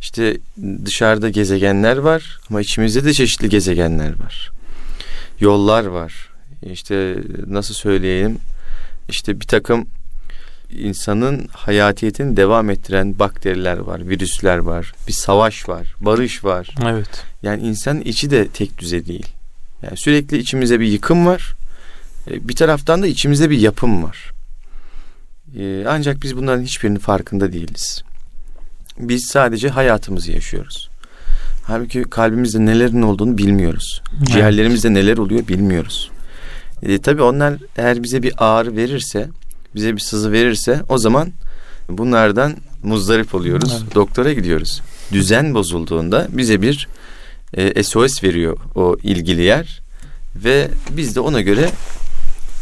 İşte 0.00 0.36
dışarıda 0.84 1.28
gezegenler 1.28 1.96
var 1.96 2.38
ama 2.50 2.60
içimizde 2.60 3.04
de 3.04 3.12
çeşitli 3.12 3.48
gezegenler 3.48 4.20
var. 4.20 4.50
Yollar 5.40 5.86
var. 5.86 6.28
İşte 6.72 7.16
nasıl 7.46 7.74
söyleyeyim? 7.74 8.38
İşte 9.08 9.40
bir 9.40 9.46
takım 9.46 9.86
insanın 10.70 11.48
hayatiyetini 11.52 12.36
devam 12.36 12.70
ettiren 12.70 13.18
bakteriler 13.18 13.78
var, 13.78 14.08
virüsler 14.08 14.58
var, 14.58 14.92
bir 15.08 15.12
savaş 15.12 15.68
var, 15.68 15.94
barış 16.00 16.44
var. 16.44 16.74
Evet. 16.86 17.24
Yani 17.42 17.62
insanın 17.62 18.00
içi 18.00 18.30
de 18.30 18.48
tek 18.48 18.78
düze 18.78 19.06
değil. 19.06 19.26
Yani 19.82 19.96
sürekli 19.96 20.38
içimize 20.38 20.80
bir 20.80 20.86
yıkım 20.86 21.26
var. 21.26 21.54
E, 22.30 22.48
bir 22.48 22.54
taraftan 22.54 23.02
da 23.02 23.06
içimizde 23.06 23.50
bir 23.50 23.58
yapım 23.58 24.02
var. 24.02 24.32
E, 25.58 25.84
ancak 25.88 26.22
biz 26.22 26.36
bunların 26.36 26.62
hiçbirinin 26.62 26.98
farkında 26.98 27.52
değiliz. 27.52 28.02
Biz 28.98 29.26
sadece 29.26 29.68
hayatımızı 29.68 30.32
yaşıyoruz. 30.32 30.90
Halbuki 31.62 32.02
kalbimizde 32.02 32.66
nelerin 32.66 33.02
olduğunu 33.02 33.38
bilmiyoruz. 33.38 34.02
Evet. 34.18 34.28
Ciğerlerimizde 34.28 34.94
neler 34.94 35.16
oluyor 35.16 35.48
bilmiyoruz. 35.48 36.10
E, 36.82 36.98
tabii 36.98 37.22
onlar 37.22 37.54
eğer 37.76 38.02
bize 38.02 38.22
bir 38.22 38.34
ağrı 38.38 38.76
verirse, 38.76 39.28
bize 39.76 39.96
bir 39.96 40.00
sızı 40.00 40.32
verirse 40.32 40.82
o 40.88 40.98
zaman 40.98 41.32
bunlardan 41.88 42.56
muzdarip 42.82 43.34
oluyoruz. 43.34 43.82
Evet. 43.82 43.94
Doktora 43.94 44.32
gidiyoruz. 44.32 44.82
Düzen 45.12 45.54
bozulduğunda 45.54 46.28
bize 46.30 46.62
bir 46.62 46.88
e, 47.54 47.82
SOS 47.82 48.24
veriyor 48.24 48.56
o 48.74 48.96
ilgili 49.02 49.42
yer 49.42 49.80
ve 50.36 50.68
biz 50.90 51.16
de 51.16 51.20
ona 51.20 51.40
göre 51.40 51.70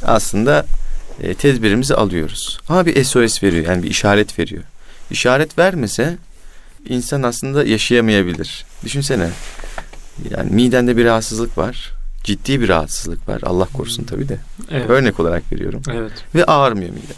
aslında 0.05 0.67
e, 1.23 1.35
tedbirimizi 1.35 1.95
alıyoruz. 1.95 2.61
Ama 2.69 2.87
bir 2.87 3.05
SOS 3.05 3.43
veriyor 3.43 3.67
yani 3.67 3.83
bir 3.83 3.91
işaret 3.91 4.39
veriyor. 4.39 4.63
İşaret 5.11 5.59
vermese 5.59 6.17
insan 6.89 7.23
aslında 7.23 7.65
yaşayamayabilir. 7.65 8.65
Düşünsene 8.85 9.31
yani 10.31 10.51
midende 10.51 10.97
bir 10.97 11.05
rahatsızlık 11.05 11.59
var. 11.59 11.94
Ciddi 12.25 12.61
bir 12.61 12.69
rahatsızlık 12.69 13.29
var. 13.29 13.41
Allah 13.43 13.69
korusun 13.73 14.05
tabii 14.05 14.29
de. 14.29 14.39
Evet. 14.71 14.91
Örnek 14.91 15.21
olarak 15.21 15.53
veriyorum. 15.53 15.83
Evet. 15.93 16.13
Ve 16.35 16.45
ağrımıyor 16.45 16.91
miden. 16.91 17.17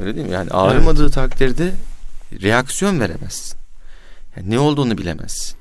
Öyle 0.00 0.16
değil 0.16 0.26
mi? 0.26 0.32
Yani 0.32 0.50
ağrımadığı 0.50 1.02
evet. 1.02 1.14
takdirde 1.14 1.72
reaksiyon 2.42 3.00
veremezsin. 3.00 3.58
Yani 4.36 4.50
ne 4.50 4.58
olduğunu 4.58 4.98
bilemezsin. 4.98 5.56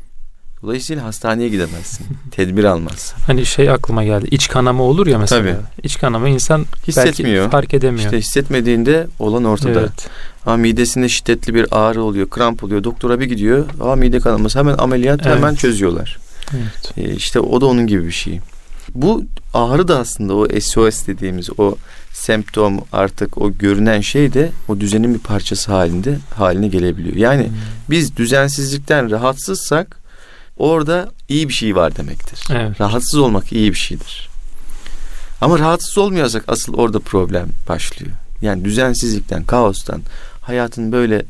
Dolayısıyla 0.62 1.04
hastaneye 1.04 1.50
gidemezsin. 1.50 2.08
Tedbir 2.32 2.64
almazsın. 2.64 3.18
Hani 3.28 3.46
şey 3.46 3.70
aklıma 3.70 4.04
geldi. 4.04 4.28
İç 4.32 4.48
kanama 4.48 4.84
olur 4.84 5.08
ya 5.08 5.18
mesela. 5.18 5.42
Tabii. 5.42 5.56
İç 5.84 6.00
kanama 6.00 6.30
insan 6.30 6.66
Hissetmiyor. 6.88 7.42
belki 7.42 7.52
fark 7.52 7.74
edemiyor. 7.74 8.06
İşte 8.06 8.18
hissetmediğinde 8.18 9.08
olan 9.20 9.44
ortada. 9.44 9.80
Evet. 9.80 10.10
Ama 10.46 10.58
midesinde 10.58 11.10
şiddetli 11.10 11.54
bir 11.54 11.68
ağrı 11.72 12.04
oluyor, 12.04 12.30
kramp 12.30 12.64
oluyor. 12.64 12.84
Doktora 12.84 13.20
bir 13.20 13.26
gidiyor. 13.26 13.66
Aa 13.82 13.96
mide 13.96 14.20
kanaması 14.20 14.60
hemen 14.60 14.78
ameliyat 14.78 15.20
evet. 15.26 15.38
hemen 15.38 15.56
çözüyorlar. 15.56 16.25
Evet. 16.54 17.18
İşte 17.18 17.40
o 17.40 17.62
da 17.62 17.66
onun 17.66 17.88
gibi 17.88 18.06
bir 18.06 18.12
şey. 18.12 18.40
Bu 18.94 19.24
ağrı 19.54 19.88
da 19.88 20.00
aslında 20.00 20.36
o 20.36 20.48
SOS 20.60 21.08
dediğimiz 21.08 21.50
o 21.58 21.76
semptom 22.14 22.80
artık 22.92 23.38
o 23.38 23.58
görünen 23.58 24.02
şey 24.02 24.34
de 24.34 24.52
o 24.68 24.80
düzenin 24.80 25.14
bir 25.14 25.20
parçası 25.20 25.72
halinde 25.72 26.18
haline 26.36 26.68
gelebiliyor. 26.68 27.16
Yani 27.16 27.46
hmm. 27.46 27.54
biz 27.90 28.18
düzensizlikten 28.18 29.12
rahatsızsak 29.12 29.98
orada 30.58 31.12
iyi 31.30 31.50
bir 31.50 31.54
şey 31.54 31.76
var 31.76 31.96
demektir. 31.96 32.40
Evet. 32.52 32.82
Rahatsız 32.82 33.20
olmak 33.20 33.54
iyi 33.54 33.72
bir 33.72 33.78
şeydir. 33.78 34.30
Ama 35.42 35.60
rahatsız 35.60 35.98
olmuyorsak 35.98 36.44
asıl 36.48 36.74
orada 36.74 37.00
problem 37.00 37.48
başlıyor. 37.70 38.12
Yani 38.42 38.66
düzensizlikten, 38.66 39.44
kaostan, 39.44 40.02
hayatın 40.42 40.92
böyle 40.92 41.26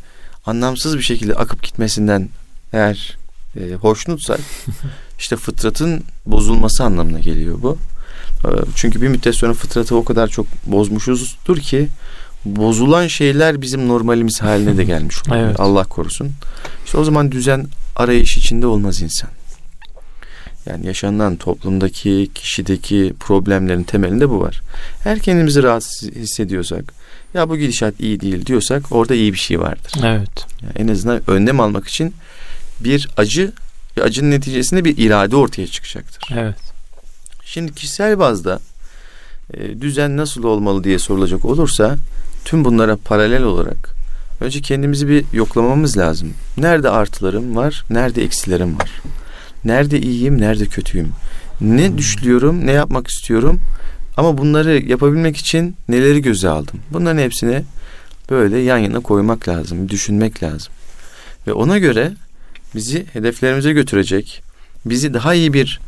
anlamsız 0.46 0.98
bir 0.98 1.04
şekilde 1.04 1.34
akıp 1.34 1.64
gitmesinden 1.64 2.30
eğer 2.74 3.18
e, 3.60 3.74
hoşnutsak 3.74 4.40
işte 5.20 5.36
fıtratın 5.36 6.04
bozulması 6.26 6.84
anlamına 6.84 7.20
geliyor 7.20 7.58
bu. 7.62 7.78
E, 8.46 8.50
çünkü 8.76 9.02
bir 9.02 9.08
müddet 9.08 9.36
sonra 9.36 9.54
fıtratı 9.54 9.96
o 9.96 10.04
kadar 10.04 10.28
çok 10.28 10.46
bozmuşuzdur 10.66 11.58
ki 11.58 11.88
bozulan 12.46 13.08
şeyler 13.08 13.62
bizim 13.62 13.88
normalimiz 13.88 14.42
haline 14.42 14.78
de 14.78 14.84
gelmiş 14.84 15.28
oluyor. 15.28 15.44
evet. 15.48 15.60
Allah 15.60 15.84
korusun. 15.84 16.32
İşte 16.86 16.98
o 16.98 17.04
zaman 17.04 17.32
düzen 17.32 17.68
arayış 17.96 18.38
içinde 18.38 18.68
olmaz 18.68 19.02
insan. 19.02 19.30
Yani 20.66 20.88
yaşanan 20.88 21.36
toplumdaki, 21.36 22.30
kişideki 22.36 23.14
problemlerin 23.20 23.84
temelinde 23.84 24.30
bu 24.30 24.40
var. 24.40 24.62
Her 25.04 25.20
kendimizi 25.20 25.64
rahatsız 25.64 26.10
hissediyorsak, 26.12 26.94
ya 27.34 27.50
bu 27.50 27.58
gidişat 27.58 27.94
iyi 28.00 28.22
değil 28.22 28.46
diyorsak 28.46 28.92
orada 28.92 29.16
iyi 29.16 29.34
bir 29.34 29.38
şey 29.38 29.60
vardır. 29.60 29.94
Evet. 30.04 30.46
Yani 30.64 30.74
en 30.76 30.88
azından 30.88 31.22
önlem 31.28 31.60
almak 31.60 31.88
için 31.88 32.14
bir 32.80 33.10
acı 33.18 33.52
ve 33.98 34.04
acının 34.04 34.32
neticesinde 34.32 34.86
bir 34.86 34.98
irade 34.98 35.36
ortaya 35.36 35.68
çıkacaktır. 35.68 36.36
Evet. 36.38 36.56
Şimdi 37.46 37.74
kişisel 37.74 38.20
bazda 38.20 38.60
e, 39.54 39.82
düzen 39.82 40.18
nasıl 40.18 40.44
olmalı 40.44 40.84
diye 40.84 41.00
sorulacak 41.00 41.46
olursa 41.46 41.96
tüm 42.46 42.66
bunlara 42.66 42.98
paralel 42.98 43.44
olarak 43.44 43.96
önce 44.42 44.62
kendimizi 44.62 45.08
bir 45.08 45.26
yoklamamız 45.34 45.98
lazım. 45.98 46.34
Nerede 46.58 46.90
artılarım 46.90 47.56
var, 47.56 47.84
nerede 47.90 48.24
eksilerim 48.24 48.80
var? 48.80 48.92
Nerede 49.66 50.00
iyiyim, 50.00 50.42
nerede 50.42 50.66
kötüyüm? 50.66 51.12
Ne 51.62 51.90
hmm. 51.90 51.98
düşlüyorum, 51.98 52.66
ne 52.66 52.72
yapmak 52.72 53.08
istiyorum? 53.08 53.60
Ama 54.18 54.38
bunları 54.38 54.84
yapabilmek 54.86 55.38
için 55.38 55.76
neleri 55.90 56.22
göze 56.22 56.50
aldım? 56.50 56.80
Bunların 56.92 57.22
hepsini 57.22 57.64
böyle 58.30 58.58
yan 58.58 58.78
yana 58.78 59.00
koymak 59.00 59.48
lazım, 59.48 59.90
düşünmek 59.90 60.44
lazım. 60.44 60.74
Ve 61.48 61.54
ona 61.54 61.78
göre 61.78 62.14
bizi 62.76 63.06
hedeflerimize 63.14 63.74
götürecek, 63.74 64.44
bizi 64.86 65.14
daha 65.14 65.34
iyi 65.34 65.54
bir 65.54 65.80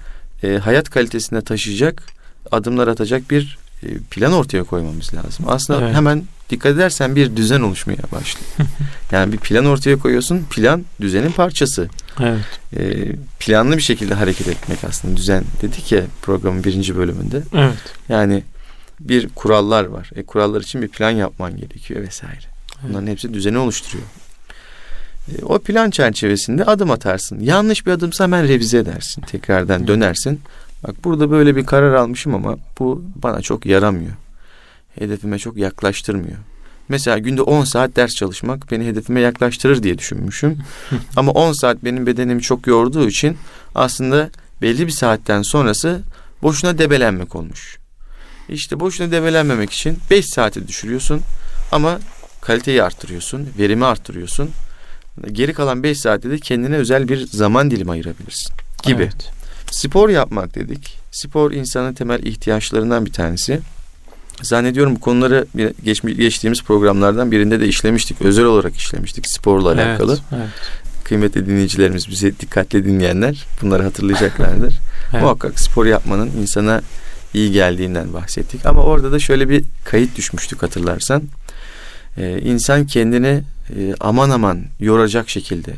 e, 0.44 0.58
hayat 0.58 0.90
kalitesine 0.90 1.42
taşıyacak 1.42 2.04
adımlar 2.52 2.88
atacak 2.88 3.32
bir 3.32 3.58
e, 3.84 3.88
plan 4.12 4.34
ortaya 4.34 4.64
koymamız 4.64 5.14
lazım. 5.14 5.46
Aslında 5.48 5.82
evet. 5.82 5.96
hemen 5.96 6.24
dikkat 6.50 6.76
edersen 6.76 7.16
bir 7.16 7.36
düzen 7.36 7.62
oluşmaya 7.62 8.04
başlıyor. 8.12 8.50
yani 9.12 9.34
bir 9.34 9.38
plan 9.38 9.66
ortaya 9.66 10.00
koyuyorsun. 10.00 10.46
Plan 10.50 10.86
düzenin 11.02 11.32
parçası. 11.32 11.90
Evet. 12.20 12.46
E, 12.78 13.12
planlı 13.40 13.78
bir 13.78 13.82
şekilde 13.82 14.14
hareket 14.14 14.48
etmek 14.48 14.84
aslında 14.84 15.18
düzen 15.18 15.44
dedik 15.62 15.92
ya 15.92 16.04
programın 16.22 16.64
birinci 16.64 16.98
bölümünde. 16.98 17.42
Evet. 17.54 17.78
Yani 18.10 18.44
bir 19.00 19.30
kurallar 19.30 19.86
var. 19.86 20.10
E, 20.16 20.24
kurallar 20.24 20.62
için 20.62 20.82
bir 20.82 20.88
plan 20.88 21.12
yapman 21.12 21.58
gerekiyor 21.58 22.02
vesaire. 22.02 22.46
Bunların 22.84 23.08
evet. 23.08 23.12
hepsi 23.12 23.34
düzeni 23.34 23.58
oluşturuyor. 23.58 24.06
E, 25.30 25.46
o 25.46 25.60
plan 25.60 25.90
çerçevesinde 25.90 26.66
adım 26.66 26.92
atarsın. 26.92 27.40
Yanlış 27.40 27.86
bir 27.86 27.92
adımsa 27.92 28.24
hemen 28.24 28.48
revize 28.48 28.78
edersin. 28.78 29.22
Tekrardan 29.22 29.88
dönersin. 29.88 30.42
Bak 30.88 30.96
burada 31.04 31.32
böyle 31.32 31.56
bir 31.56 31.66
karar 31.66 31.94
almışım 31.94 32.36
ama 32.36 32.58
bu 32.80 33.04
bana 33.16 33.42
çok 33.42 33.66
yaramıyor. 33.66 34.14
Hedefime 35.00 35.40
çok 35.40 35.58
yaklaştırmıyor. 35.58 36.38
Mesela 36.90 37.18
günde 37.18 37.42
10 37.42 37.64
saat 37.64 37.96
ders 37.96 38.16
çalışmak 38.16 38.72
beni 38.72 38.86
hedefime 38.86 39.20
yaklaştırır 39.20 39.84
diye 39.84 39.98
düşünmüşüm. 39.98 40.58
ama 41.16 41.32
10 41.32 41.54
saat 41.54 41.84
benim 41.84 42.06
bedenimi 42.06 42.42
çok 42.42 42.68
yorduğu 42.68 43.08
için 43.08 43.38
aslında 43.76 44.30
belli 44.62 44.88
bir 44.88 44.92
saatten 44.92 45.42
sonrası 45.42 46.02
boşuna 46.42 46.78
debelenmek 46.78 47.36
olmuş. 47.36 47.78
İşte 48.50 48.80
boşuna 48.80 49.12
debelenmemek 49.12 49.72
için 49.72 49.98
5 50.12 50.26
saate 50.26 50.68
düşürüyorsun 50.68 51.22
ama 51.72 52.00
kaliteyi 52.42 52.84
arttırıyorsun, 52.84 53.50
verimi 53.58 53.86
arttırıyorsun. 53.86 54.50
Geri 55.32 55.54
kalan 55.54 55.84
5 55.84 56.00
saatte 56.00 56.30
de 56.30 56.40
kendine 56.40 56.76
özel 56.76 57.10
bir 57.10 57.28
zaman 57.28 57.72
dilimi 57.72 57.92
ayırabilirsin 57.92 58.54
gibi. 58.84 59.04
Evet. 59.04 59.32
Spor 59.72 60.10
yapmak 60.10 60.56
dedik. 60.56 60.98
Spor 61.12 61.52
insanın 61.52 61.94
temel 61.94 62.24
ihtiyaçlarından 62.24 63.06
bir 63.06 63.14
tanesi. 63.14 63.60
Zannediyorum 64.42 64.96
bu 64.96 65.00
konuları 65.00 65.46
geç, 65.84 66.02
geçtiğimiz 66.02 66.64
programlardan 66.64 67.32
birinde 67.32 67.60
de 67.60 67.68
işlemiştik. 67.68 68.22
Özel 68.22 68.46
olarak 68.46 68.76
işlemiştik 68.76 69.28
sporla 69.28 69.72
alakalı. 69.72 70.12
Evet, 70.12 70.24
evet. 70.32 70.50
Kıymetli 71.04 71.46
dinleyicilerimiz, 71.46 72.10
bizi 72.10 72.40
dikkatle 72.40 72.86
dinleyenler 72.86 73.46
bunları 73.62 73.84
hatırlayacaklardır. 73.84 74.74
evet. 75.14 75.22
Muhakkak 75.22 75.60
spor 75.60 75.86
yapmanın 75.86 76.32
insana 76.42 76.82
iyi 77.34 77.52
geldiğinden 77.52 78.14
bahsettik. 78.14 78.66
Ama 78.66 78.82
orada 78.82 79.12
da 79.12 79.20
şöyle 79.20 79.50
bir 79.50 79.64
kayıt 79.86 80.18
düşmüştük 80.18 80.64
hatırlarsan. 80.64 81.24
Ee, 82.18 82.40
insan 82.44 82.86
kendini 82.86 83.44
e, 83.76 83.96
aman 84.00 84.30
aman 84.30 84.64
yoracak 84.80 85.30
şekilde 85.30 85.74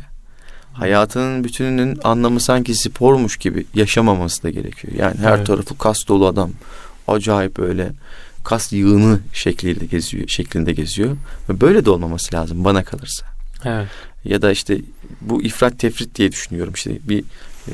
hayatının 0.72 1.44
bütününün 1.44 1.98
anlamı 2.04 2.40
sanki 2.40 2.74
spormuş 2.74 3.36
gibi 3.36 3.66
yaşamaması 3.74 4.42
da 4.42 4.50
gerekiyor. 4.50 4.94
Yani 4.96 5.18
her 5.18 5.36
evet. 5.36 5.46
tarafı 5.46 5.78
kas 5.78 6.08
dolu 6.08 6.26
adam. 6.26 6.50
Acayip 7.08 7.58
böyle 7.58 7.92
kas 8.44 8.72
yığını 8.72 9.20
şekliyle 9.32 9.86
geziyor, 9.86 10.28
şeklinde 10.28 10.72
geziyor. 10.72 11.16
Ve 11.48 11.60
böyle 11.60 11.84
de 11.84 11.90
olmaması 11.90 12.34
lazım 12.36 12.64
bana 12.64 12.84
kalırsa. 12.84 13.26
Evet. 13.64 13.88
Ya 14.24 14.42
da 14.42 14.52
işte 14.52 14.78
bu 15.20 15.42
ifrat 15.42 15.78
tefrit 15.78 16.14
diye 16.14 16.32
düşünüyorum. 16.32 16.72
İşte 16.74 16.98
bir 17.08 17.24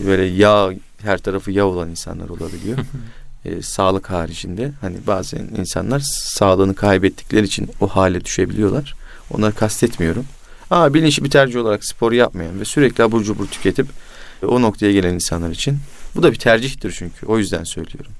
böyle 0.06 0.22
yağ 0.22 0.70
her 1.02 1.18
tarafı 1.18 1.50
yağ 1.50 1.64
olan 1.64 1.90
insanlar 1.90 2.28
olabiliyor. 2.28 2.78
e, 3.44 3.62
sağlık 3.62 4.10
haricinde 4.10 4.72
hani 4.80 4.96
bazen 5.06 5.48
insanlar 5.58 6.00
sağlığını 6.06 6.74
kaybettikleri 6.74 7.46
için 7.46 7.70
o 7.80 7.86
hale 7.86 8.24
düşebiliyorlar. 8.24 8.94
Onları 9.30 9.54
kastetmiyorum. 9.54 10.24
Ama 10.70 10.94
bilinçli 10.94 11.24
bir 11.24 11.30
tercih 11.30 11.60
olarak 11.60 11.84
spor 11.84 12.12
yapmayan 12.12 12.60
ve 12.60 12.64
sürekli 12.64 13.04
abur 13.04 13.22
cubur 13.22 13.46
tüketip 13.46 13.86
o 14.42 14.62
noktaya 14.62 14.92
gelen 14.92 15.14
insanlar 15.14 15.50
için 15.50 15.78
bu 16.14 16.22
da 16.22 16.32
bir 16.32 16.38
tercihtir 16.38 16.94
çünkü. 16.98 17.26
O 17.26 17.38
yüzden 17.38 17.64
söylüyorum. 17.64 18.12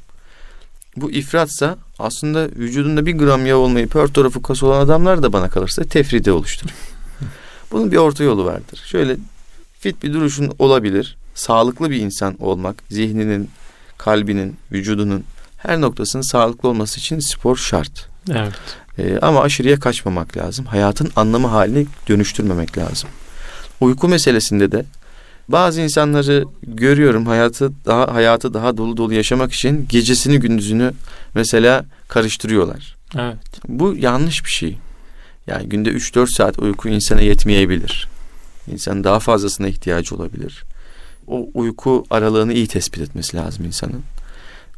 Bu 0.97 1.11
ifratsa 1.11 1.77
aslında 1.99 2.49
vücudunda 2.49 3.07
bir 3.07 3.13
gram 3.13 3.47
yağ 3.47 3.57
olmayıp 3.57 3.95
her 3.95 4.07
tarafı 4.07 4.43
kas 4.43 4.63
olan 4.63 4.81
adamlar 4.81 5.23
da 5.23 5.33
bana 5.33 5.49
kalırsa 5.49 5.85
tefride 5.85 6.33
oluşturur. 6.33 6.75
Bunun 7.73 7.93
bir 7.93 7.97
orta 7.97 8.25
yolu 8.25 8.45
vardır. 8.45 8.83
Şöyle 8.87 9.17
fit 9.81 10.03
bir 10.03 10.13
duruşun 10.13 10.53
olabilir. 10.59 11.17
Sağlıklı 11.35 11.91
bir 11.91 11.97
insan 11.97 12.43
olmak, 12.43 12.83
zihninin, 12.91 13.51
kalbinin, 13.99 14.57
vücudunun 14.73 15.25
her 15.57 15.81
noktasının 15.81 16.23
sağlıklı 16.23 16.69
olması 16.69 17.01
için 17.01 17.19
spor 17.19 17.57
şart. 17.57 18.09
Evet. 18.31 18.55
Ee, 18.99 19.19
ama 19.23 19.41
aşırıya 19.41 19.81
kaçmamak 19.81 20.37
lazım. 20.37 20.65
Hayatın 20.65 21.11
anlamı 21.17 21.47
haline 21.47 21.87
dönüştürmemek 22.09 22.79
lazım. 22.79 23.09
Uyku 23.81 24.09
meselesinde 24.09 24.73
de 24.73 24.85
bazı 25.49 25.81
insanları 25.81 26.45
görüyorum 26.63 27.27
hayatı 27.27 27.73
daha 27.87 28.15
hayatı 28.15 28.55
daha 28.55 28.77
dolu 28.77 28.97
dolu 28.97 29.15
yaşamak 29.15 29.53
için 29.53 29.87
gecesini 29.89 30.41
gündüzünü 30.41 30.93
mesela 31.35 31.85
karıştırıyorlar. 32.09 32.97
Evet. 33.19 33.39
Bu 33.69 33.95
yanlış 33.97 34.45
bir 34.45 34.51
şey. 34.51 34.79
Yani 35.47 35.69
günde 35.69 35.91
3-4 35.91 36.35
saat 36.35 36.59
uyku 36.59 36.89
insana 36.89 37.21
yetmeyebilir. 37.21 38.09
İnsanın 38.73 39.05
daha 39.05 39.21
fazlasına 39.21 39.69
ihtiyacı 39.69 40.15
olabilir. 40.15 40.65
O 41.27 41.49
uyku 41.55 42.05
aralığını 42.11 42.53
iyi 42.53 42.67
tespit 42.67 43.03
etmesi 43.03 43.37
lazım 43.37 43.65
insanın. 43.65 44.03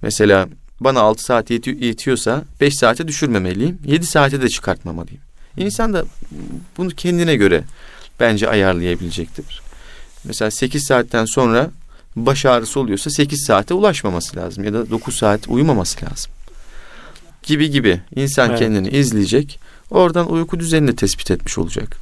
Mesela 0.02 0.48
bana 0.80 1.00
6 1.00 1.24
saat 1.24 1.50
yeti- 1.50 1.84
yetiyorsa 1.84 2.44
5 2.60 2.74
saate 2.74 3.08
düşürmemeliyim. 3.08 3.78
7 3.84 4.06
saate 4.06 4.42
de 4.42 4.48
çıkartmamalıyım. 4.48 5.20
İnsan 5.56 5.94
da 5.94 6.04
bunu 6.76 6.90
kendine 6.90 7.36
göre 7.36 7.64
bence 8.20 8.48
ayarlayabilecektir. 8.48 9.62
Mesela 10.24 10.50
8 10.50 10.84
saatten 10.84 11.24
sonra 11.24 11.70
baş 12.16 12.46
ağrısı 12.46 12.80
oluyorsa 12.80 13.10
8 13.10 13.44
saate 13.44 13.74
ulaşmaması 13.74 14.36
lazım 14.36 14.64
ya 14.64 14.72
da 14.72 14.90
9 14.90 15.16
saat 15.16 15.48
uyumaması 15.48 16.04
lazım. 16.04 16.32
Gibi 17.42 17.70
gibi 17.70 18.00
insan 18.14 18.50
evet. 18.50 18.58
kendini 18.58 18.88
izleyecek. 18.88 19.60
Oradan 19.90 20.32
uyku 20.32 20.60
düzenini 20.60 20.96
tespit 20.96 21.30
etmiş 21.30 21.58
olacak. 21.58 21.96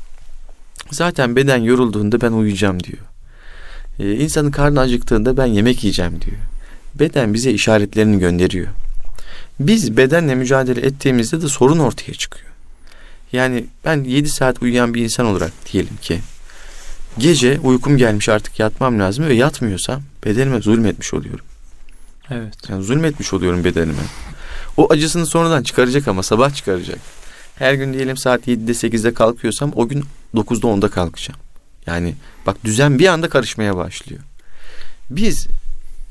Zaten 0.90 1.36
beden 1.36 1.62
yorulduğunda 1.62 2.20
ben 2.20 2.32
uyuyacağım 2.32 2.82
diyor. 2.82 3.02
Ee, 3.98 4.12
insanın 4.14 4.50
karnı 4.50 4.80
acıktığında 4.80 5.36
ben 5.36 5.46
yemek 5.46 5.84
yiyeceğim 5.84 6.20
diyor. 6.20 6.36
Beden 6.98 7.34
bize 7.34 7.50
işaretlerini 7.50 8.18
gönderiyor. 8.18 8.68
Biz 9.60 9.96
bedenle 9.96 10.34
mücadele 10.34 10.80
ettiğimizde 10.80 11.42
de 11.42 11.48
sorun 11.48 11.78
ortaya 11.78 12.12
çıkıyor. 12.12 12.46
Yani 13.32 13.64
ben 13.84 14.04
7 14.04 14.28
saat 14.28 14.62
uyuyan 14.62 14.94
bir 14.94 15.04
insan 15.04 15.26
olarak 15.26 15.52
diyelim 15.72 15.96
ki 16.02 16.20
gece 17.18 17.58
uykum 17.58 17.96
gelmiş 17.96 18.28
artık 18.28 18.60
yatmam 18.60 19.00
lazım 19.00 19.26
ve 19.26 19.34
yatmıyorsam 19.34 20.02
bedenime 20.24 20.60
zulmetmiş 20.60 21.14
oluyorum. 21.14 21.44
Evet. 22.30 22.54
Yani 22.68 22.82
zulmetmiş 22.82 23.32
oluyorum 23.32 23.64
bedenime. 23.64 24.02
O 24.76 24.92
acısını 24.92 25.26
sonradan 25.26 25.62
çıkaracak 25.62 26.08
ama 26.08 26.22
sabah 26.22 26.54
çıkaracak. 26.54 26.98
Her 27.58 27.74
gün 27.74 27.92
diyelim 27.92 28.16
saat 28.16 28.48
7'de 28.48 28.72
8'de 28.72 29.14
kalkıyorsam 29.14 29.72
o 29.74 29.88
gün 29.88 30.04
9'da 30.34 30.66
10'da 30.66 30.88
kalkacağım. 30.88 31.40
Yani 31.86 32.14
bak 32.46 32.56
düzen 32.64 32.98
bir 32.98 33.06
anda 33.06 33.28
karışmaya 33.28 33.76
başlıyor. 33.76 34.22
Biz 35.10 35.46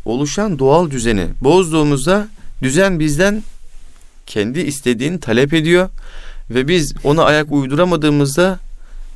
oluşan 0.05 0.59
doğal 0.59 0.91
düzeni 0.91 1.27
bozduğumuzda 1.41 2.27
düzen 2.61 2.99
bizden 2.99 3.43
kendi 4.25 4.59
istediğini 4.59 5.19
talep 5.19 5.53
ediyor 5.53 5.89
ve 6.49 6.67
biz 6.67 6.93
ona 7.03 7.23
ayak 7.23 7.51
uyduramadığımızda 7.51 8.59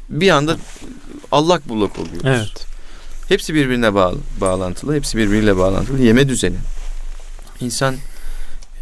bir 0.09 0.29
anda 0.29 0.57
allak 1.31 1.69
bullak 1.69 1.99
oluyoruz. 1.99 2.21
Evet. 2.25 2.65
Hepsi 3.27 3.53
birbirine 3.53 3.93
bağlı, 3.93 4.17
bağlantılı, 4.41 4.95
hepsi 4.95 5.17
birbiriyle 5.17 5.57
bağlantılı. 5.57 6.01
Yeme 6.01 6.29
düzeni. 6.29 6.57
İnsan 7.61 7.95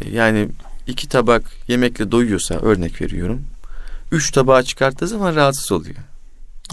e, 0.00 0.10
yani 0.10 0.48
iki 0.86 1.08
tabak 1.08 1.42
yemekle 1.68 2.12
doyuyorsa 2.12 2.54
örnek 2.54 3.02
veriyorum. 3.02 3.42
Üç 4.12 4.30
tabağı 4.30 4.62
çıkarttığı 4.62 5.08
zaman 5.08 5.36
rahatsız 5.36 5.72
oluyor. 5.72 5.96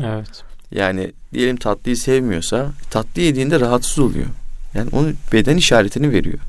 Evet. 0.03 0.43
Yani 0.71 1.11
diyelim 1.33 1.57
tatlıyı 1.57 1.97
sevmiyorsa 1.97 2.71
tatlı 2.89 3.21
yediğinde 3.21 3.59
rahatsız 3.59 3.99
oluyor. 3.99 4.25
Yani 4.75 4.89
onu 4.91 5.13
beden 5.33 5.57
işaretini 5.57 6.11
veriyor. 6.11 6.39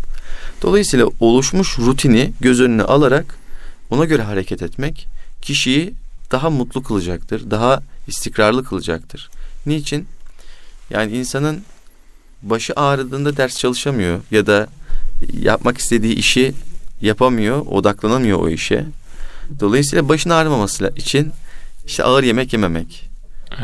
Dolayısıyla 0.62 1.07
oluşmuş 1.21 1.79
rutini 1.79 2.33
göz 2.41 2.61
önüne 2.61 2.83
alarak 2.83 3.39
ona 3.91 4.05
göre 4.05 4.23
hareket 4.23 4.62
etmek 4.62 5.07
kişiyi 5.43 5.95
daha 6.33 6.51
mutlu 6.51 6.83
kılacaktır, 6.83 7.51
daha 7.51 7.83
istikrarlı 8.07 8.65
kılacaktır. 8.65 9.31
Niçin? 9.67 10.07
Yani 10.91 11.17
insanın 11.17 11.62
başı 12.43 12.73
ağrıdığında 12.77 13.37
ders 13.37 13.59
çalışamıyor 13.59 14.21
ya 14.31 14.47
da 14.47 14.69
yapmak 15.33 15.79
istediği 15.79 16.15
işi 16.15 16.55
yapamıyor, 17.01 17.67
odaklanamıyor 17.67 18.41
o 18.41 18.49
işe. 18.49 18.85
Dolayısıyla 19.61 20.09
başın 20.09 20.31
ağrımaması 20.31 20.93
için 20.97 21.33
işte 21.87 22.05
ağır 22.05 22.23
yemek 22.23 22.53
yememek, 22.53 23.09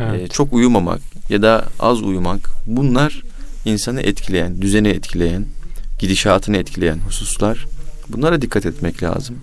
evet. 0.01 0.21
e, 0.21 0.27
çok 0.27 0.53
uyumamak 0.53 1.01
ya 1.29 1.41
da 1.41 1.65
az 1.79 2.01
uyumak 2.01 2.49
bunlar 2.65 3.21
insanı 3.65 4.01
etkileyen, 4.01 4.61
düzeni 4.61 4.87
etkileyen, 4.87 5.45
gidişatını 5.99 6.57
etkileyen 6.57 6.97
hususlar. 6.97 7.65
Bunlara 8.09 8.41
dikkat 8.41 8.65
etmek 8.65 9.03
lazım. 9.03 9.35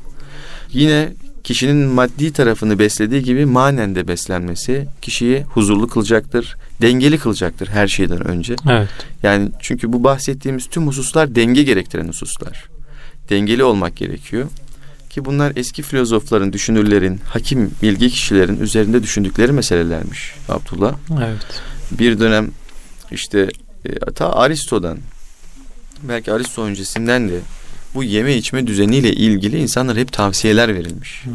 Yine 0.72 1.12
kişinin 1.44 1.76
maddi 1.76 2.33
tarafını 2.33 2.78
beslediği 2.78 3.22
gibi 3.22 3.46
manen 3.46 3.94
de 3.94 4.09
beslenmesi 4.09 4.88
kişiyi 5.02 5.42
huzurlu 5.42 5.88
kılacaktır, 5.88 6.56
dengeli 6.80 7.18
kılacaktır 7.18 7.68
her 7.68 7.88
şeyden 7.88 8.28
önce. 8.28 8.56
Evet. 8.70 8.88
Yani 9.22 9.50
çünkü 9.61 9.92
bu 9.92 10.04
bahsettiğimiz 10.04 10.66
tüm 10.66 10.87
hususlar 10.87 11.35
denge 11.35 11.62
gerektiren 11.62 12.09
hususlar. 12.09 12.64
Dengeli 13.30 13.64
olmak 13.64 13.96
gerekiyor. 13.96 14.48
Ki 15.11 15.24
bunlar 15.24 15.52
eski 15.56 15.83
filozofların, 15.83 16.52
düşünürlerin, 16.52 17.20
hakim 17.24 17.70
bilgi 17.83 18.11
kişilerin 18.11 18.61
üzerinde 18.61 19.02
düşündükleri 19.02 19.52
meselelermiş 19.52 20.35
Abdullah. 20.48 20.94
Evet. 21.24 21.62
Bir 21.90 22.20
dönem 22.20 22.50
işte 23.11 23.48
e, 23.84 23.98
ta 23.98 24.32
Aristo'dan 24.32 24.98
belki 26.02 26.32
Aristo 26.32 26.62
öncesinden 26.62 27.28
de 27.28 27.40
bu 27.94 28.04
yeme 28.04 28.36
içme 28.36 28.66
düzeniyle 28.66 29.12
ilgili 29.12 29.58
insanlar 29.58 29.96
hep 29.96 30.12
tavsiyeler 30.12 30.74
verilmiş. 30.74 31.24
Hmm. 31.24 31.32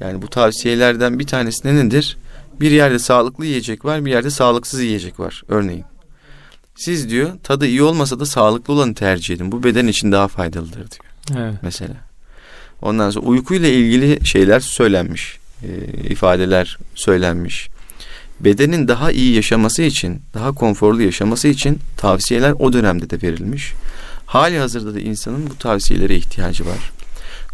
Yani 0.00 0.22
bu 0.22 0.28
tavsiyelerden 0.28 1.18
bir 1.18 1.26
tanesi 1.26 1.68
ne 1.68 1.74
nedir? 1.74 2.16
Bir 2.60 2.70
yerde 2.70 2.98
sağlıklı 2.98 3.46
yiyecek 3.46 3.84
var, 3.84 4.04
bir 4.04 4.10
yerde 4.10 4.30
sağlıksız 4.30 4.80
yiyecek 4.80 5.20
var 5.20 5.42
örneğin. 5.48 5.84
Siz 6.76 7.10
diyor 7.10 7.30
tadı 7.42 7.66
iyi 7.66 7.82
olmasa 7.82 8.20
da 8.20 8.26
sağlıklı 8.26 8.74
olanı 8.74 8.94
tercih 8.94 9.34
edin. 9.34 9.52
Bu 9.52 9.64
beden 9.64 9.86
için 9.86 10.12
daha 10.12 10.28
faydalıdır 10.28 10.74
diyor. 10.74 10.88
Evet. 11.36 11.54
Mesela. 11.62 11.94
Ondan 12.82 13.10
sonra 13.10 13.26
uykuyla 13.26 13.68
ilgili 13.68 14.26
şeyler 14.26 14.60
söylenmiş. 14.60 15.38
E, 15.62 15.68
ifadeler 16.08 16.78
söylenmiş. 16.94 17.68
Bedenin 18.40 18.88
daha 18.88 19.12
iyi 19.12 19.34
yaşaması 19.34 19.82
için, 19.82 20.22
daha 20.34 20.52
konforlu 20.52 21.02
yaşaması 21.02 21.48
için 21.48 21.78
tavsiyeler 21.96 22.54
o 22.58 22.72
dönemde 22.72 23.10
de 23.10 23.22
verilmiş. 23.22 23.72
Hali 24.26 24.58
hazırda 24.58 24.94
da 24.94 25.00
insanın 25.00 25.50
bu 25.50 25.58
tavsiyelere 25.58 26.16
ihtiyacı 26.16 26.66
var. 26.66 26.92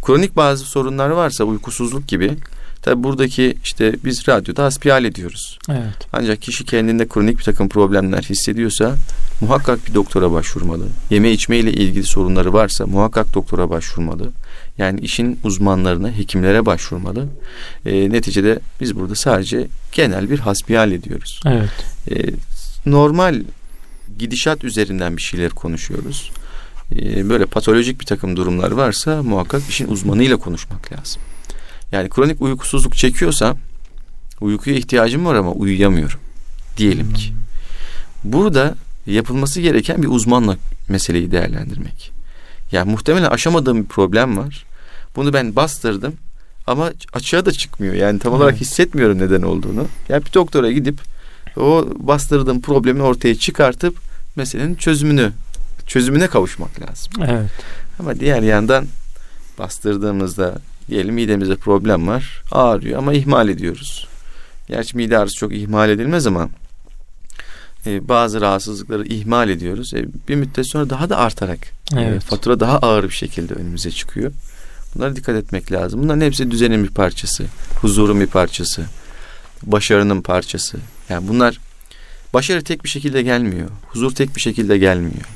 Kronik 0.02 0.36
bazı 0.36 0.64
sorunlar 0.64 1.10
varsa 1.10 1.44
uykusuzluk 1.44 2.08
gibi 2.08 2.36
tabi 2.82 3.02
buradaki 3.02 3.56
işte 3.64 3.96
biz 4.04 4.28
radyoda 4.28 4.64
hasbihal 4.64 5.04
ediyoruz. 5.04 5.58
Evet. 5.70 6.08
Ancak 6.12 6.42
kişi 6.42 6.64
kendinde 6.64 7.08
kronik 7.08 7.38
bir 7.38 7.44
takım 7.44 7.68
problemler 7.68 8.22
hissediyorsa 8.22 8.94
muhakkak 9.40 9.86
bir 9.88 9.94
doktora 9.94 10.32
başvurmalı. 10.32 10.84
Yeme 11.10 11.30
içme 11.30 11.56
ile 11.56 11.72
ilgili 11.72 12.04
sorunları 12.04 12.52
varsa 12.52 12.86
muhakkak 12.86 13.34
doktora 13.34 13.70
başvurmalı. 13.70 14.30
Yani 14.78 15.00
işin 15.00 15.38
uzmanlarına, 15.44 16.10
hekimlere 16.10 16.66
başvurmalı. 16.66 17.26
E, 17.86 18.10
neticede 18.12 18.58
biz 18.80 18.96
burada 18.96 19.14
sadece 19.14 19.66
genel 19.92 20.30
bir 20.30 20.38
hasbihal 20.38 20.92
ediyoruz. 20.92 21.40
Evet. 21.46 21.70
E, 22.10 22.30
normal 22.86 23.42
gidişat 24.18 24.64
üzerinden 24.64 25.16
bir 25.16 25.22
şeyler 25.22 25.50
konuşuyoruz. 25.50 26.30
E, 26.92 27.28
böyle 27.28 27.46
patolojik 27.46 28.00
bir 28.00 28.06
takım 28.06 28.36
durumlar 28.36 28.70
varsa 28.70 29.22
muhakkak 29.22 29.62
işin 29.68 29.88
uzmanıyla 29.88 30.36
konuşmak 30.36 30.92
lazım. 30.92 31.22
Yani 31.92 32.08
kronik 32.08 32.42
uykusuzluk 32.42 32.96
çekiyorsa 32.96 33.56
uykuya 34.40 34.76
ihtiyacım 34.76 35.26
var 35.26 35.34
ama 35.34 35.52
uyuyamıyorum 35.52 36.20
diyelim 36.76 37.12
ki. 37.12 37.32
Burada 38.24 38.74
yapılması 39.06 39.60
gereken 39.60 40.02
bir 40.02 40.08
uzmanla 40.08 40.56
meseleyi 40.88 41.30
değerlendirmek. 41.30 42.12
Yani 42.72 42.90
muhtemelen 42.90 43.30
aşamadığım 43.30 43.82
bir 43.82 43.88
problem 43.88 44.36
var. 44.36 44.64
Bunu 45.16 45.32
ben 45.32 45.56
bastırdım 45.56 46.14
ama 46.66 46.92
açığa 47.12 47.46
da 47.46 47.52
çıkmıyor. 47.52 47.94
Yani 47.94 48.18
tam 48.18 48.32
olarak 48.32 48.56
hissetmiyorum 48.56 49.18
neden 49.18 49.42
olduğunu. 49.42 49.86
Yani 50.08 50.24
bir 50.24 50.32
doktora 50.32 50.70
gidip 50.70 51.00
o 51.56 51.88
bastırdığım 51.96 52.60
problemi 52.60 53.02
ortaya 53.02 53.34
çıkartıp 53.34 53.96
meselenin 54.36 54.74
çözümünü 54.74 55.32
çözümüne 55.86 56.26
kavuşmak 56.26 56.80
lazım. 56.80 57.12
Evet. 57.28 57.50
Ama 58.00 58.20
diğer 58.20 58.42
yandan 58.42 58.86
bastırdığımızda 59.58 60.58
diyelim 60.88 61.14
midemizde 61.14 61.56
problem 61.56 62.08
var. 62.08 62.42
Ağrıyor 62.52 62.98
ama 62.98 63.12
ihmal 63.12 63.48
ediyoruz. 63.48 64.08
Gerçi 64.68 64.96
mide 64.96 65.18
ağrısı 65.18 65.36
çok 65.36 65.54
ihmal 65.54 65.90
edilmez 65.90 66.26
ama 66.26 66.48
e, 67.86 68.08
bazı 68.08 68.40
rahatsızlıkları 68.40 69.06
ihmal 69.06 69.48
ediyoruz. 69.48 69.94
E, 69.94 70.06
bir 70.28 70.34
müddet 70.34 70.66
sonra 70.66 70.90
daha 70.90 71.10
da 71.10 71.16
artarak 71.16 71.58
e, 71.96 72.00
evet. 72.00 72.16
e, 72.16 72.20
fatura 72.20 72.60
daha 72.60 72.78
ağır 72.78 73.04
bir 73.04 73.14
şekilde 73.14 73.54
önümüze 73.54 73.90
çıkıyor. 73.90 74.32
Bunlara 74.94 75.16
dikkat 75.16 75.36
etmek 75.36 75.72
lazım. 75.72 76.02
Bunların 76.02 76.20
hepsi 76.20 76.50
düzenin 76.50 76.84
bir 76.84 76.90
parçası, 76.90 77.44
huzurun 77.80 78.20
bir 78.20 78.26
parçası, 78.26 78.84
başarının 79.62 80.22
parçası. 80.22 80.78
Yani 81.08 81.28
bunlar 81.28 81.60
başarı 82.34 82.64
tek 82.64 82.84
bir 82.84 82.88
şekilde 82.88 83.22
gelmiyor. 83.22 83.68
Huzur 83.88 84.14
tek 84.14 84.36
bir 84.36 84.40
şekilde 84.40 84.78
gelmiyor. 84.78 85.26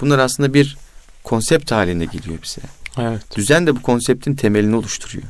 Bunlar 0.00 0.18
aslında 0.18 0.54
bir 0.54 0.76
konsept 1.24 1.72
halinde 1.72 2.04
geliyor 2.04 2.38
bize. 2.42 2.60
Evet. 2.98 3.36
Düzen 3.36 3.66
de 3.66 3.76
bu 3.76 3.82
konseptin 3.82 4.34
temelini 4.34 4.76
oluşturuyor. 4.76 5.24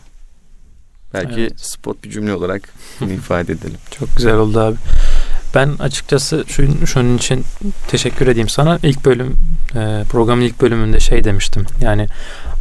Belki 1.15 1.41
evet. 1.41 1.61
spot 1.61 2.05
bir 2.05 2.11
cümle 2.11 2.35
olarak 2.35 2.63
bunu 3.01 3.13
ifade 3.23 3.53
edelim. 3.53 3.79
Çok 3.91 4.17
güzel 4.17 4.35
oldu 4.35 4.61
abi. 4.61 4.77
Ben 5.55 5.69
açıkçası 5.79 6.45
şunun, 6.49 6.85
şunun 6.85 7.17
için 7.17 7.45
teşekkür 7.89 8.27
edeyim 8.27 8.49
sana. 8.49 8.79
İlk 8.83 9.05
bölüm 9.05 9.35
e, 9.75 10.05
programın 10.11 10.43
ilk 10.43 10.61
bölümünde 10.61 11.01
şey 11.01 11.25
demiştim. 11.25 11.67
Yani 11.81 12.07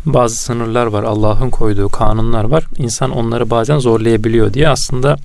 bazı 0.06 0.36
sınırlar 0.36 0.86
var. 0.86 1.04
Allah'ın 1.04 1.50
koyduğu 1.50 1.90
kanunlar 1.90 2.44
var. 2.44 2.64
İnsan 2.78 3.12
onları 3.12 3.50
bazen 3.50 3.80
zorlayabiliyor 3.80 4.54
diye 4.54 4.70
aslında 4.70 5.18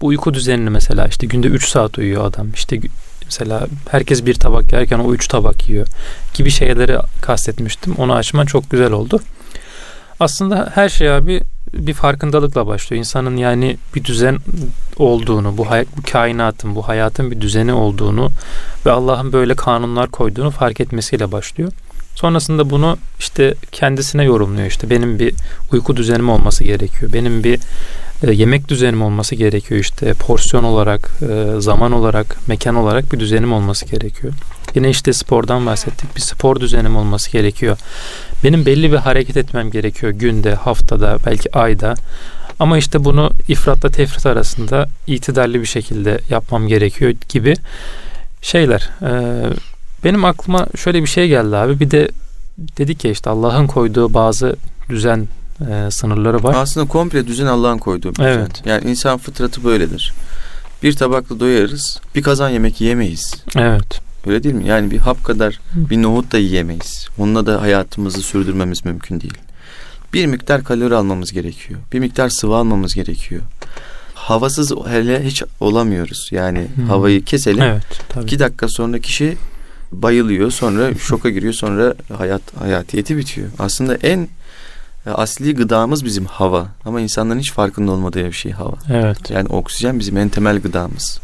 bu 0.00 0.06
uyku 0.06 0.34
düzenini 0.34 0.70
mesela 0.70 1.06
işte 1.06 1.26
günde 1.26 1.46
3 1.46 1.68
saat 1.68 1.98
uyuyor 1.98 2.24
adam. 2.24 2.50
İşte 2.54 2.80
mesela 3.30 3.66
herkes 3.90 4.26
bir 4.26 4.34
tabak 4.34 4.72
yerken 4.72 4.98
o 4.98 5.12
3 5.12 5.28
tabak 5.28 5.68
yiyor 5.68 5.86
gibi 6.34 6.50
şeyleri 6.50 6.98
kastetmiştim. 7.22 7.94
Onu 7.98 8.14
açman 8.14 8.46
çok 8.46 8.70
güzel 8.70 8.92
oldu. 8.92 9.20
Aslında 10.20 10.70
her 10.74 10.88
şey 10.88 11.10
abi 11.12 11.40
bir 11.74 11.94
farkındalıkla 11.94 12.66
başlıyor. 12.66 12.98
İnsanın 12.98 13.36
yani 13.36 13.76
bir 13.94 14.04
düzen 14.04 14.38
olduğunu, 14.96 15.58
bu, 15.58 15.70
hay- 15.70 15.86
bu 15.96 16.02
kainatın, 16.12 16.74
bu 16.74 16.88
hayatın 16.88 17.30
bir 17.30 17.40
düzeni 17.40 17.72
olduğunu 17.72 18.30
ve 18.86 18.90
Allah'ın 18.90 19.32
böyle 19.32 19.54
kanunlar 19.54 20.10
koyduğunu 20.10 20.50
fark 20.50 20.80
etmesiyle 20.80 21.32
başlıyor. 21.32 21.72
Sonrasında 22.14 22.70
bunu 22.70 22.98
işte 23.18 23.54
kendisine 23.72 24.24
yorumluyor. 24.24 24.66
İşte 24.66 24.90
benim 24.90 25.18
bir 25.18 25.34
uyku 25.72 25.96
düzenim 25.96 26.28
olması 26.30 26.64
gerekiyor. 26.64 27.12
Benim 27.12 27.44
bir 27.44 27.60
e, 28.22 28.32
yemek 28.32 28.68
düzenim 28.68 29.02
olması 29.02 29.34
gerekiyor. 29.34 29.80
İşte 29.80 30.14
porsiyon 30.14 30.64
olarak, 30.64 31.10
e, 31.30 31.60
zaman 31.60 31.92
olarak, 31.92 32.48
mekan 32.48 32.74
olarak 32.74 33.12
bir 33.12 33.20
düzenim 33.20 33.52
olması 33.52 33.86
gerekiyor. 33.86 34.32
Yine 34.74 34.90
işte 34.90 35.12
spordan 35.12 35.66
bahsettik. 35.66 36.16
Bir 36.16 36.20
spor 36.20 36.60
düzenim 36.60 36.96
olması 36.96 37.30
gerekiyor. 37.30 37.78
Benim 38.44 38.66
belli 38.66 38.92
bir 38.92 38.96
hareket 38.96 39.36
etmem 39.36 39.70
gerekiyor 39.70 40.12
günde, 40.12 40.54
haftada, 40.54 41.16
belki 41.26 41.56
ayda. 41.58 41.94
Ama 42.58 42.78
işte 42.78 43.04
bunu 43.04 43.30
ifratla 43.48 43.88
tefrit 43.88 44.26
arasında 44.26 44.88
itidalli 45.06 45.60
bir 45.60 45.66
şekilde 45.66 46.20
yapmam 46.30 46.68
gerekiyor 46.68 47.14
gibi 47.28 47.54
şeyler. 48.42 48.90
Ee, 49.02 49.42
benim 50.04 50.24
aklıma 50.24 50.66
şöyle 50.76 51.02
bir 51.02 51.08
şey 51.08 51.28
geldi 51.28 51.56
abi. 51.56 51.80
Bir 51.80 51.90
de 51.90 52.08
dedik 52.78 53.04
ya 53.04 53.10
işte 53.10 53.30
Allah'ın 53.30 53.66
koyduğu 53.66 54.14
bazı 54.14 54.56
düzen 54.88 55.28
e, 55.70 55.90
sınırları 55.90 56.42
var. 56.42 56.54
Aslında 56.58 56.88
komple 56.88 57.26
düzen 57.26 57.46
Allah'ın 57.46 57.78
koyduğu 57.78 58.14
bir 58.14 58.22
evet. 58.22 58.54
düzen. 58.54 58.70
Yani 58.70 58.90
insan 58.90 59.18
fıtratı 59.18 59.64
böyledir. 59.64 60.12
Bir 60.82 60.92
tabakla 60.92 61.40
doyarız, 61.40 62.00
bir 62.14 62.22
kazan 62.22 62.48
yemek 62.48 62.80
yiyemeyiz. 62.80 63.34
Evet. 63.56 64.00
Öyle 64.26 64.42
değil 64.42 64.54
mi? 64.54 64.66
Yani 64.66 64.90
bir 64.90 64.98
hap 64.98 65.24
kadar 65.24 65.60
bir 65.74 66.02
nohut 66.02 66.32
da 66.32 66.38
yiyemeyiz. 66.38 67.08
Onunla 67.18 67.46
da 67.46 67.62
hayatımızı 67.62 68.20
sürdürmemiz 68.20 68.84
mümkün 68.84 69.20
değil. 69.20 69.38
Bir 70.12 70.26
miktar 70.26 70.64
kalori 70.64 70.94
almamız 70.94 71.32
gerekiyor. 71.32 71.80
Bir 71.92 71.98
miktar 71.98 72.28
sıvı 72.28 72.56
almamız 72.56 72.94
gerekiyor. 72.94 73.42
Havasız 74.14 74.72
hele 74.88 75.24
hiç 75.24 75.42
olamıyoruz. 75.60 76.28
Yani 76.32 76.66
hmm. 76.74 76.88
havayı 76.88 77.24
keselim. 77.24 77.62
Evet, 77.62 77.82
tabii. 78.08 78.24
İki 78.24 78.38
dakika 78.38 78.68
sonra 78.68 78.98
kişi 78.98 79.36
bayılıyor. 79.92 80.50
Sonra 80.50 80.94
şoka 80.94 81.30
giriyor. 81.30 81.52
Sonra 81.52 81.94
hayat 82.16 82.42
hayatiyeti 82.60 83.16
bitiyor. 83.16 83.48
Aslında 83.58 83.94
en 83.94 84.28
e, 85.10 85.14
asli 85.14 85.54
gıdamız 85.54 86.04
bizim 86.04 86.24
hava. 86.24 86.68
Ama 86.84 87.00
insanların 87.00 87.38
hiç 87.38 87.52
farkında 87.52 87.92
olmadığı 87.92 88.24
bir 88.24 88.32
şey 88.32 88.52
hava. 88.52 88.74
Evet. 88.92 89.30
Yani 89.30 89.48
oksijen 89.48 89.98
bizim 89.98 90.16
en 90.16 90.28
temel 90.28 90.58
gıdamız 90.58 91.20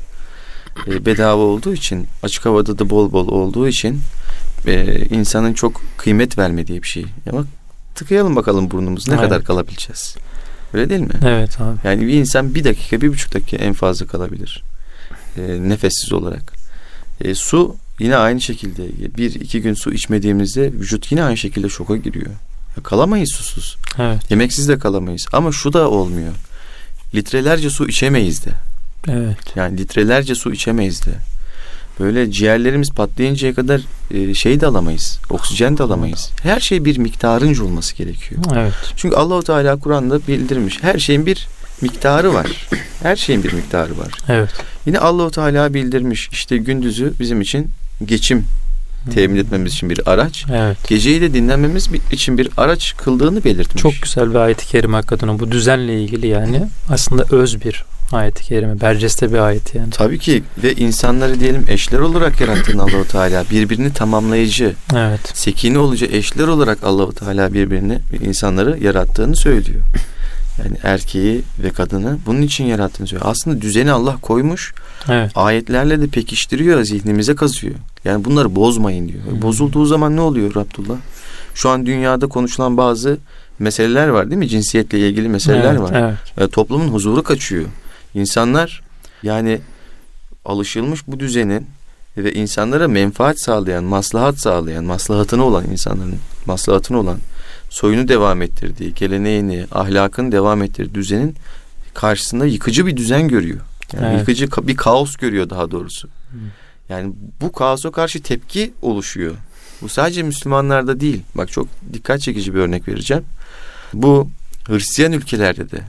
e, 0.87 1.07
bedava 1.07 1.43
olduğu 1.43 1.75
için 1.75 2.07
açık 2.23 2.45
havada 2.47 2.79
da 2.79 2.91
bol 2.91 3.13
bol 3.13 3.29
olduğu 3.29 3.69
için 3.69 4.01
e, 4.67 5.05
insanın 5.07 5.53
çok 5.53 5.83
kıymet 5.97 6.39
vermediği 6.39 6.83
bir 6.83 6.89
şey. 6.89 7.07
Ama 7.31 7.45
tıkayalım 7.95 8.37
bakalım 8.37 8.71
burnumuz 8.71 9.09
ne 9.09 9.15
evet. 9.15 9.25
kadar 9.25 9.45
kalabileceğiz. 9.45 10.17
Öyle 10.75 10.91
değil 10.91 11.01
mi? 11.01 11.15
Evet 11.25 11.61
abi. 11.61 11.79
Yani 11.85 12.07
bir 12.07 12.13
insan 12.13 12.55
bir 12.55 12.65
dakika 12.65 13.01
bir 13.01 13.09
buçuk 13.09 13.35
dakika 13.35 13.57
en 13.57 13.73
fazla 13.73 14.07
kalabilir. 14.07 14.63
E, 15.37 15.69
nefessiz 15.69 16.13
olarak. 16.13 16.53
E, 17.21 17.35
su 17.35 17.77
yine 17.99 18.17
aynı 18.17 18.41
şekilde 18.41 19.17
bir 19.17 19.35
iki 19.35 19.63
gün 19.63 19.75
su 19.75 19.93
içmediğimizde 19.93 20.73
vücut 20.73 21.13
yine 21.13 21.23
aynı 21.23 21.37
şekilde 21.37 21.69
şoka 21.69 21.97
giriyor. 21.97 22.31
Kalamayız 22.83 23.31
susuz. 23.33 23.77
Evet. 23.99 24.31
Yemeksiz 24.31 24.69
de 24.69 24.79
kalamayız. 24.79 25.27
Ama 25.33 25.53
şu 25.53 25.73
da 25.73 25.91
olmuyor. 25.91 26.33
Litrelerce 27.15 27.71
su 27.71 27.89
içemeyiz 27.89 28.45
de. 28.45 28.51
Evet. 29.09 29.57
Yani 29.57 29.79
litrelerce 29.79 30.35
su 30.35 30.53
içemeyiz 30.53 31.07
de. 31.07 31.11
Böyle 32.01 32.31
ciğerlerimiz 32.33 32.91
patlayıncaya 32.91 33.55
kadar 33.55 33.81
e, 34.11 34.35
şey 34.35 34.61
de 34.61 34.67
alamayız. 34.67 35.19
Oksijen 35.31 35.79
de 35.79 35.83
alamayız. 35.83 36.31
Her 36.43 36.61
şey 36.61 36.85
bir 36.85 36.99
miktarınca 36.99 37.65
olması 37.65 37.97
gerekiyor. 37.97 38.43
Evet. 38.55 38.75
Çünkü 38.97 39.17
Allahu 39.17 39.43
Teala 39.43 39.77
Kur'an'da 39.77 40.27
bildirmiş. 40.27 40.83
Her 40.83 40.99
şeyin 40.99 41.27
bir 41.27 41.49
miktarı 41.81 42.35
var. 42.35 42.47
Her 43.03 43.17
şeyin 43.17 43.45
bir 43.45 43.53
miktarı 43.53 43.99
var. 43.99 44.13
Evet. 44.29 44.51
Yine 44.87 44.99
Allahu 44.99 45.31
Teala 45.31 45.75
bildirmiş. 45.75 46.29
İşte 46.33 46.57
gündüzü 46.57 47.13
bizim 47.21 47.41
için 47.41 47.71
geçim 48.05 48.45
temin 49.15 49.37
etmemiz 49.37 49.73
için 49.73 49.91
bir 49.91 50.09
araç. 50.11 50.45
Evet. 50.55 50.89
Geceyi 50.89 51.21
de 51.21 51.35
dinlenmemiz 51.35 51.89
için 52.13 52.39
bir 52.39 52.51
araç 52.57 52.95
kıldığını 52.97 53.45
belirtmiş. 53.45 53.83
Çok 53.83 53.93
güzel 54.03 54.31
bir 54.31 54.35
ayet-i 54.35 54.67
kerime 54.67 54.97
hakikaten 54.97 55.39
bu 55.39 55.53
düzenle 55.53 56.03
ilgili 56.03 56.27
yani 56.27 56.63
aslında 56.91 57.25
öz 57.31 57.65
bir 57.65 57.85
ayet-i 58.13 58.43
kerime. 58.45 58.81
Berceste 58.81 59.33
bir 59.33 59.39
ayet 59.39 59.75
yani. 59.75 59.91
Tabii 59.91 60.19
ki 60.19 60.43
ve 60.63 60.75
insanları 60.75 61.41
diyelim 61.41 61.65
eşler 61.69 61.99
olarak 61.99 62.41
yarattığın 62.41 62.79
Allahu 62.79 63.09
Teala 63.09 63.45
birbirini 63.51 63.93
tamamlayıcı. 63.93 64.75
Evet. 64.97 65.21
Sekine 65.35 65.79
olucu 65.79 66.07
eşler 66.07 66.47
olarak 66.47 66.85
Allahu 66.85 67.13
Teala 67.13 67.53
birbirini 67.53 67.99
insanları 68.25 68.79
yarattığını 68.85 69.37
söylüyor. 69.37 69.83
Yani 70.65 70.77
erkeği 70.83 71.43
ve 71.63 71.71
kadını 71.71 72.19
bunun 72.27 72.43
için 72.43 72.65
yarattığını 72.65 73.07
söylüyor. 73.07 73.31
Aslında 73.31 73.61
düzeni 73.61 73.93
Allah 73.93 74.17
koymuş. 74.17 74.75
Evet. 75.09 75.31
Ayetlerle 75.35 76.01
de 76.01 76.07
pekiştiriyor, 76.07 76.83
zihnimize 76.83 77.35
kazıyor. 77.35 77.75
Yani 78.05 78.25
bunları 78.25 78.57
bozmayın 78.57 79.09
diyor. 79.09 79.25
Hmm. 79.25 79.43
Bozulduğu 79.43 79.87
zaman 79.87 80.17
ne 80.17 80.21
oluyor 80.21 80.57
Abdullah? 80.57 80.97
Şu 81.55 81.71
an 81.71 81.87
dünyada 81.87 82.27
konuşulan 82.27 82.77
bazı 82.77 83.19
meseleler 83.59 84.09
var 84.09 84.31
değil 84.31 84.39
mi? 84.39 84.49
Cinsiyetle 84.49 85.09
ilgili 85.09 85.29
meseleler 85.29 85.71
evet, 85.71 85.81
var. 85.81 86.17
Evet. 86.39 86.53
toplumun 86.53 86.89
huzuru 86.89 87.23
kaçıyor. 87.23 87.65
İnsanlar 88.15 88.83
yani 89.23 89.61
alışılmış 90.45 91.07
bu 91.07 91.21
düzenin 91.21 91.67
ve 92.17 92.33
insanlara 92.33 92.89
menfaat 92.89 93.41
sağlayan, 93.41 93.85
maslahat 93.85 94.39
sağlayan, 94.39 94.85
maslahatını 94.85 95.45
olan 95.45 95.65
insanların 95.65 96.19
maslahatını 96.47 96.99
olan 96.99 97.19
soyunu 97.71 98.09
devam 98.09 98.43
ettirdiği, 98.43 98.95
geleneğini, 98.95 99.67
ahlakını 99.73 100.33
devam 100.33 100.63
ettirdiği 100.63 100.95
düzenin 100.95 101.35
karşısında 101.95 102.47
yıkıcı 102.47 102.87
bir 102.87 102.97
düzen 102.97 103.29
görüyor. 103.29 103.61
Yani 103.93 104.07
evet. 104.07 104.19
yıkıcı 104.19 104.49
bir 104.69 104.77
kaos 104.77 105.17
görüyor 105.17 105.51
daha 105.51 105.71
doğrusu. 105.71 106.09
Yani 106.89 107.13
bu 107.41 107.53
kaosa 107.53 107.91
karşı 107.91 108.23
tepki 108.23 108.73
oluşuyor. 108.83 109.35
Bu 109.83 109.89
sadece 109.89 110.23
Müslümanlarda 110.23 111.01
değil. 111.01 111.23
Bak 111.35 111.53
çok 111.53 111.69
dikkat 111.93 112.21
çekici 112.21 112.55
bir 112.55 112.59
örnek 112.59 112.89
vereceğim. 112.89 113.25
Bu 113.93 114.31
Hristiyan 114.65 115.13
ülkelerde 115.13 115.71
de 115.71 115.81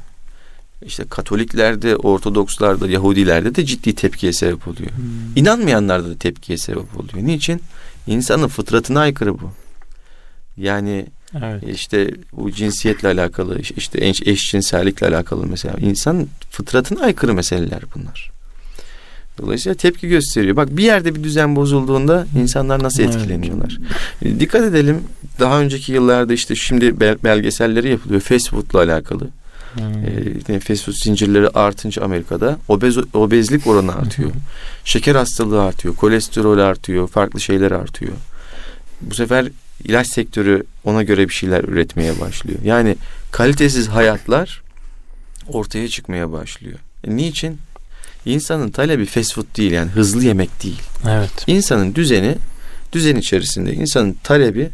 işte 0.85 1.03
Katoliklerde, 1.09 1.95
Ortodokslarda, 1.95 2.87
Yahudilerde 2.87 3.55
de 3.55 3.65
ciddi 3.65 3.95
tepkiye 3.95 4.33
sebep 4.33 4.67
oluyor. 4.67 4.91
Hmm. 4.91 5.05
İnanmayanlarda 5.35 6.09
da 6.09 6.17
tepkiye 6.17 6.57
sebep 6.57 6.99
oluyor. 6.99 7.27
Niçin? 7.27 7.61
İnsanın 8.07 8.47
fıtratına 8.47 8.99
aykırı 8.99 9.39
bu. 9.39 9.51
Yani 10.57 11.05
evet. 11.35 11.63
işte 11.73 12.11
bu 12.31 12.51
cinsiyetle 12.51 13.07
alakalı, 13.07 13.59
işte 13.77 14.05
eş, 14.05 14.21
eşcinsellikle 14.21 15.07
alakalı 15.07 15.47
mesela 15.47 15.75
insan 15.79 16.27
fıtratına 16.51 17.01
aykırı 17.01 17.33
meseleler 17.33 17.81
bunlar. 17.95 18.31
Dolayısıyla 19.37 19.75
tepki 19.75 20.07
gösteriyor. 20.07 20.55
Bak 20.55 20.77
bir 20.77 20.83
yerde 20.83 21.15
bir 21.15 21.23
düzen 21.23 21.55
bozulduğunda 21.55 22.27
insanlar 22.41 22.83
nasıl 22.83 23.03
etkileniyorlar. 23.03 23.77
Evet. 24.21 24.39
Dikkat 24.39 24.61
edelim. 24.61 25.03
Daha 25.39 25.59
önceki 25.59 25.91
yıllarda 25.91 26.33
işte 26.33 26.55
şimdi 26.55 26.99
belgeselleri 26.99 27.89
yapılıyor 27.89 28.21
fast 28.21 28.49
food'la 28.49 28.79
alakalı. 28.79 29.27
Hmm. 29.73 30.55
E, 30.55 30.59
fast 30.59 30.85
food 30.85 30.95
zincirleri 30.95 31.49
artınca 31.49 32.03
Amerika'da 32.03 32.57
obez, 32.67 32.97
obezlik 33.13 33.67
oranı 33.67 33.95
artıyor. 33.95 34.31
Şeker 34.85 35.15
hastalığı 35.15 35.63
artıyor, 35.63 35.95
kolesterol 35.95 36.59
artıyor, 36.59 37.07
farklı 37.07 37.39
şeyler 37.39 37.71
artıyor. 37.71 38.13
Bu 39.01 39.15
sefer 39.15 39.47
ilaç 39.83 40.07
sektörü 40.07 40.63
ona 40.83 41.03
göre 41.03 41.29
bir 41.29 41.33
şeyler 41.33 41.63
üretmeye 41.63 42.19
başlıyor. 42.19 42.59
Yani 42.63 42.95
kalitesiz 43.31 43.87
hayatlar 43.87 44.61
ortaya 45.47 45.87
çıkmaya 45.87 46.31
başlıyor. 46.31 46.79
E, 47.03 47.15
niçin? 47.15 47.57
İnsanın 48.25 48.69
talebi 48.69 49.05
fast 49.05 49.33
food 49.33 49.57
değil 49.57 49.71
yani 49.71 49.91
hızlı 49.91 50.23
yemek 50.25 50.63
değil. 50.63 50.81
Evet. 51.09 51.43
İnsanın 51.47 51.95
düzeni, 51.95 52.35
düzen 52.93 53.15
içerisinde 53.15 53.73
insanın 53.73 54.17
talebi 54.23 54.69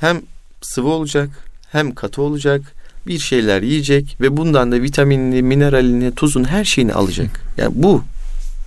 hem 0.00 0.22
sıvı 0.62 0.88
olacak 0.88 1.28
hem 1.72 1.94
katı 1.94 2.22
olacak 2.22 2.60
bir 3.06 3.18
şeyler 3.18 3.62
yiyecek 3.62 4.16
ve 4.20 4.36
bundan 4.36 4.72
da 4.72 4.82
vitaminini, 4.82 5.42
mineralini, 5.42 6.14
tuzun 6.14 6.44
her 6.44 6.64
şeyini 6.64 6.92
alacak. 6.92 7.40
Yani 7.56 7.72
bu 7.74 8.04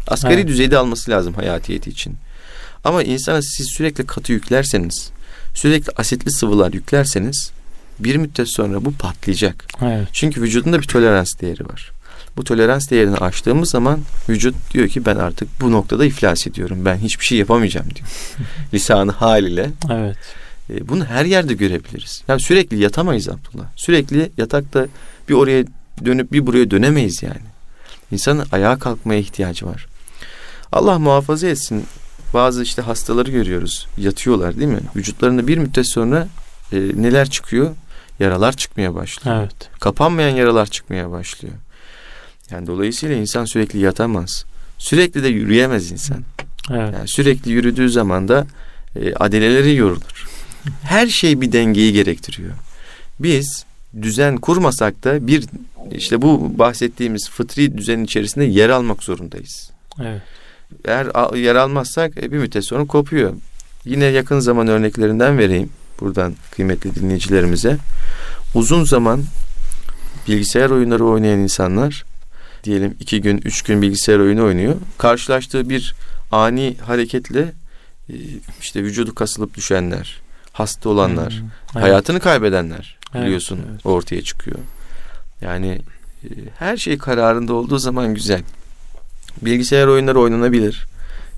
asgari 0.07 0.34
evet. 0.34 0.47
düzeyde 0.47 0.78
alması 0.78 1.11
lazım 1.11 1.34
hayatiyeti 1.34 1.89
için. 1.89 2.15
Ama 2.84 3.03
insana 3.03 3.41
siz 3.41 3.67
sürekli 3.67 4.05
katı 4.05 4.32
yüklerseniz, 4.32 5.09
sürekli 5.53 5.91
asitli 5.97 6.31
sıvılar 6.31 6.73
yüklerseniz 6.73 7.51
bir 7.99 8.15
müddet 8.15 8.49
sonra 8.49 8.85
bu 8.85 8.93
patlayacak. 8.93 9.65
Evet. 9.81 10.07
Çünkü 10.13 10.41
vücudunda 10.41 10.81
bir 10.81 10.87
tolerans 10.87 11.41
değeri 11.41 11.65
var. 11.69 11.91
Bu 12.37 12.43
tolerans 12.43 12.89
değerini 12.89 13.17
aştığımız 13.17 13.69
zaman 13.69 13.99
vücut 14.29 14.55
diyor 14.73 14.87
ki 14.87 15.05
ben 15.05 15.15
artık 15.15 15.61
bu 15.61 15.71
noktada 15.71 16.05
iflas 16.05 16.47
ediyorum. 16.47 16.85
Ben 16.85 16.97
hiçbir 16.97 17.25
şey 17.25 17.37
yapamayacağım 17.37 17.87
diyor. 17.95 18.07
Lisanı 18.73 19.11
haliyle. 19.11 19.69
Evet. 19.91 20.17
E, 20.69 20.87
bunu 20.87 21.05
her 21.05 21.25
yerde 21.25 21.53
görebiliriz. 21.53 22.23
Yani 22.27 22.41
sürekli 22.41 22.79
yatamayız 22.79 23.29
Abdullah. 23.29 23.65
Sürekli 23.75 24.31
yatakta 24.37 24.87
bir 25.29 25.33
oraya 25.33 25.65
dönüp 26.05 26.31
bir 26.31 26.47
buraya 26.47 26.71
dönemeyiz 26.71 27.23
yani. 27.23 27.53
İnsanın 28.11 28.45
ayağa 28.51 28.79
kalkmaya 28.79 29.19
ihtiyacı 29.19 29.65
var. 29.65 29.87
Allah 30.71 30.99
muhafaza 30.99 31.47
etsin. 31.47 31.85
Bazı 32.34 32.63
işte 32.63 32.81
hastaları 32.81 33.31
görüyoruz. 33.31 33.88
Yatıyorlar 33.97 34.55
değil 34.55 34.67
mi? 34.67 34.81
Vücutlarında 34.95 35.47
bir 35.47 35.57
müddet 35.57 35.88
sonra 35.88 36.27
e, 36.71 36.77
neler 36.77 37.29
çıkıyor? 37.29 37.71
Yaralar 38.19 38.53
çıkmaya 38.53 38.95
başlıyor. 38.95 39.38
Evet. 39.38 39.69
Kapanmayan 39.79 40.36
yaralar 40.36 40.65
çıkmaya 40.65 41.11
başlıyor. 41.11 41.53
Yani 42.51 42.67
dolayısıyla 42.67 43.15
insan 43.15 43.45
sürekli 43.45 43.79
yatamaz. 43.79 44.45
Sürekli 44.77 45.23
de 45.23 45.27
yürüyemez 45.27 45.91
insan. 45.91 46.23
Evet. 46.69 46.93
Yani 46.93 47.07
sürekli 47.07 47.51
yürüdüğü 47.51 47.89
zaman 47.89 48.27
da 48.27 48.47
e, 48.95 49.13
adeleleri 49.13 49.75
yorulur. 49.75 50.27
Her 50.84 51.07
şey 51.07 51.41
bir 51.41 51.51
dengeyi 51.51 51.93
gerektiriyor. 51.93 52.51
Biz 53.19 53.65
düzen 54.01 54.38
kurmasak 54.38 55.03
da 55.03 55.27
bir 55.27 55.45
işte 55.91 56.21
bu 56.21 56.59
bahsettiğimiz 56.59 57.29
fıtri 57.29 57.77
düzenin 57.77 58.03
içerisinde 58.03 58.45
yer 58.45 58.69
almak 58.69 59.03
zorundayız. 59.03 59.71
Evet. 60.01 60.21
Eğer 60.86 61.36
yer 61.36 61.55
almazsak 61.55 62.17
e, 62.17 62.32
bir 62.32 62.38
müddet 62.38 62.65
sonra 62.65 62.86
kopuyor. 62.86 63.34
Yine 63.86 64.05
yakın 64.05 64.39
zaman 64.39 64.67
örneklerinden 64.67 65.38
vereyim 65.38 65.69
buradan 65.99 66.36
kıymetli 66.51 66.95
dinleyicilerimize. 66.95 67.78
Uzun 68.53 68.84
zaman 68.84 69.24
bilgisayar 70.28 70.69
oyunları 70.69 71.05
oynayan 71.05 71.39
insanlar 71.39 72.05
diyelim 72.63 72.95
iki 72.99 73.21
gün, 73.21 73.38
üç 73.38 73.61
gün 73.61 73.82
bilgisayar 73.82 74.19
oyunu 74.19 74.45
oynuyor. 74.45 74.76
Karşılaştığı 74.97 75.69
bir 75.69 75.95
ani 76.32 76.78
hareketle 76.86 77.53
e, 78.09 78.13
işte 78.61 78.84
vücudu 78.84 79.15
kasılıp 79.15 79.55
düşenler, 79.55 80.21
hasta 80.53 80.89
olanlar, 80.89 81.34
hmm, 81.34 81.49
evet. 81.74 81.84
hayatını 81.84 82.19
kaybedenler 82.19 82.97
biliyorsun 83.15 83.55
evet, 83.55 83.69
evet. 83.71 83.86
ortaya 83.86 84.21
çıkıyor. 84.21 84.59
Yani 85.41 85.82
e, 86.24 86.28
her 86.59 86.78
şey 86.78 86.97
kararında 86.97 87.53
olduğu 87.53 87.78
zaman 87.78 88.13
güzel. 88.13 88.41
Bilgisayar 89.41 89.88
oyunları 89.88 90.19
oynanabilir. 90.19 90.86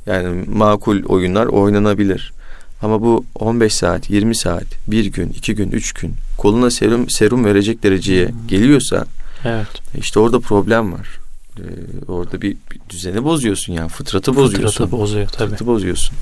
Yani 0.05 0.45
makul 0.47 1.03
oyunlar 1.03 1.45
oynanabilir. 1.45 2.33
Ama 2.81 3.01
bu 3.01 3.25
15 3.35 3.73
saat, 3.73 4.09
20 4.09 4.35
saat, 4.35 4.65
bir 4.87 5.05
gün, 5.05 5.29
iki 5.29 5.55
gün, 5.55 5.71
üç 5.71 5.93
gün 5.93 6.13
koluna 6.37 6.71
serum 6.71 7.09
serum 7.09 7.45
verecek 7.45 7.83
dereceye 7.83 8.31
geliyorsa 8.47 9.05
Evet. 9.45 9.67
İşte 9.97 10.19
orada 10.19 10.39
problem 10.39 10.93
var. 10.93 11.19
Ee, 11.59 11.63
orada 12.07 12.41
bir, 12.41 12.57
bir 12.71 12.79
düzeni 12.89 13.23
bozuyorsun 13.23 13.73
yani 13.73 13.89
fıtratı 13.89 14.35
bozuyorsun. 14.35 14.71
Fıtratı 14.71 14.91
bozuyor 14.91 15.27
tabii. 15.27 15.43
Fıtratı 15.43 15.65
bozuyorsun. 15.65 16.15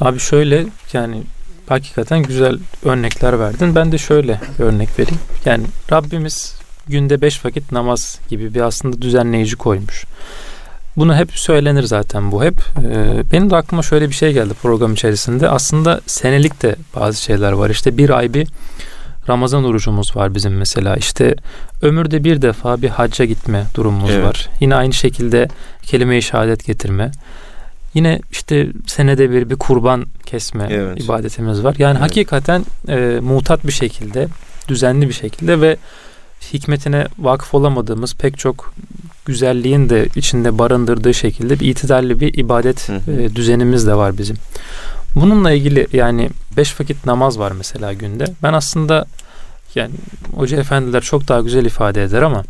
Abi 0.00 0.18
şöyle 0.18 0.66
yani 0.92 1.22
hakikaten 1.66 2.22
güzel 2.22 2.58
örnekler 2.84 3.38
verdin. 3.38 3.74
Ben 3.74 3.92
de 3.92 3.98
şöyle 3.98 4.40
bir 4.58 4.64
örnek 4.64 4.98
vereyim. 4.98 5.20
Yani 5.44 5.64
Rabbimiz 5.92 6.54
günde 6.88 7.20
beş 7.20 7.44
vakit 7.44 7.72
namaz 7.72 8.18
gibi 8.28 8.54
bir 8.54 8.60
aslında 8.60 9.02
düzenleyici 9.02 9.56
koymuş. 9.56 10.04
Bunu 10.96 11.16
hep 11.16 11.30
söylenir 11.32 11.82
zaten 11.82 12.32
bu 12.32 12.44
hep. 12.44 12.54
Ee, 12.84 13.22
benim 13.32 13.50
de 13.50 13.56
aklıma 13.56 13.82
şöyle 13.82 14.08
bir 14.08 14.14
şey 14.14 14.32
geldi 14.32 14.54
program 14.62 14.92
içerisinde. 14.92 15.48
Aslında 15.48 16.00
senelik 16.06 16.62
de 16.62 16.76
bazı 16.96 17.22
şeyler 17.22 17.52
var. 17.52 17.70
İşte 17.70 17.98
bir 17.98 18.10
ay 18.10 18.34
bir 18.34 18.48
Ramazan 19.28 19.64
orucumuz 19.64 20.16
var 20.16 20.34
bizim 20.34 20.56
mesela. 20.56 20.96
İşte 20.96 21.34
ömürde 21.82 22.24
bir 22.24 22.42
defa 22.42 22.82
bir 22.82 22.88
hacca 22.88 23.24
gitme 23.24 23.64
durumumuz 23.74 24.10
evet. 24.10 24.24
var. 24.24 24.48
Yine 24.60 24.74
aynı 24.74 24.92
şekilde 24.92 25.48
kelime-i 25.82 26.22
şehadet 26.22 26.66
getirme. 26.66 27.10
Yine 27.94 28.20
işte 28.30 28.68
senede 28.86 29.30
bir 29.30 29.50
bir 29.50 29.56
kurban 29.56 30.06
kesme 30.26 30.68
evet. 30.70 31.04
ibadetimiz 31.04 31.64
var. 31.64 31.74
Yani 31.78 31.98
evet. 31.98 32.02
hakikaten 32.02 32.64
e, 32.88 33.18
mutat 33.22 33.66
bir 33.66 33.72
şekilde, 33.72 34.28
düzenli 34.68 35.08
bir 35.08 35.14
şekilde 35.14 35.60
ve 35.60 35.76
hikmetine 36.52 37.06
vakıf 37.18 37.54
olamadığımız 37.54 38.14
pek 38.14 38.38
çok 38.38 38.74
güzelliğin 39.24 39.90
de 39.90 40.08
içinde 40.16 40.58
barındırdığı 40.58 41.14
şekilde 41.14 41.60
bir 41.60 41.68
itidalli 41.68 42.20
bir 42.20 42.34
ibadet. 42.34 42.90
E, 42.90 43.36
düzenimiz 43.36 43.86
de 43.86 43.94
var 43.94 44.18
bizim. 44.18 44.36
Bununla 45.14 45.52
ilgili 45.52 45.86
yani 45.92 46.30
beş 46.56 46.80
vakit 46.80 47.06
namaz 47.06 47.38
var 47.38 47.52
mesela 47.52 47.92
günde. 47.92 48.24
Ben 48.42 48.52
aslında 48.52 49.06
yani 49.74 49.90
hoca 50.36 50.60
efendiler 50.60 51.00
çok 51.00 51.28
daha 51.28 51.40
güzel 51.40 51.64
ifade 51.64 52.02
eder 52.02 52.22
ama 52.22 52.44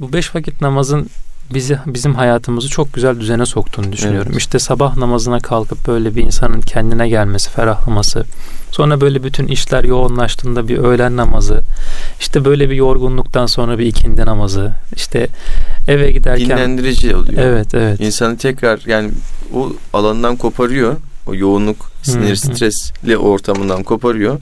bu 0.00 0.12
beş 0.12 0.34
vakit 0.34 0.60
namazın 0.60 1.08
bizi 1.54 1.78
bizim 1.86 2.14
hayatımızı 2.14 2.68
çok 2.68 2.94
güzel 2.94 3.20
düzene 3.20 3.46
soktuğunu 3.46 3.92
düşünüyorum. 3.92 4.28
Evet. 4.30 4.40
İşte 4.40 4.58
sabah 4.58 4.96
namazına 4.96 5.40
kalkıp 5.40 5.86
böyle 5.86 6.16
bir 6.16 6.22
insanın 6.22 6.60
kendine 6.60 7.08
gelmesi, 7.08 7.50
ferahlaması. 7.50 8.24
Sonra 8.70 9.00
böyle 9.00 9.24
bütün 9.24 9.46
işler 9.46 9.84
yoğunlaştığında 9.84 10.68
bir 10.68 10.78
öğlen 10.78 11.16
namazı. 11.16 11.60
İşte 12.20 12.44
böyle 12.44 12.70
bir 12.70 12.74
yorgunluktan 12.74 13.46
sonra 13.46 13.78
bir 13.78 13.86
ikindi 13.86 14.26
namazı. 14.26 14.72
İşte 14.96 15.28
eve 15.88 16.10
giderken 16.10 16.46
dinlendirici 16.46 17.16
oluyor. 17.16 17.42
Evet, 17.42 17.74
evet. 17.74 18.00
İnsanı 18.00 18.36
tekrar 18.36 18.80
yani 18.86 19.10
o 19.54 19.72
alandan 19.92 20.36
koparıyor 20.36 20.96
o 21.26 21.34
yoğunluk, 21.34 21.90
sinir, 22.02 22.36
stresli 22.36 23.16
ortamından 23.16 23.82
koparıyor. 23.82 24.38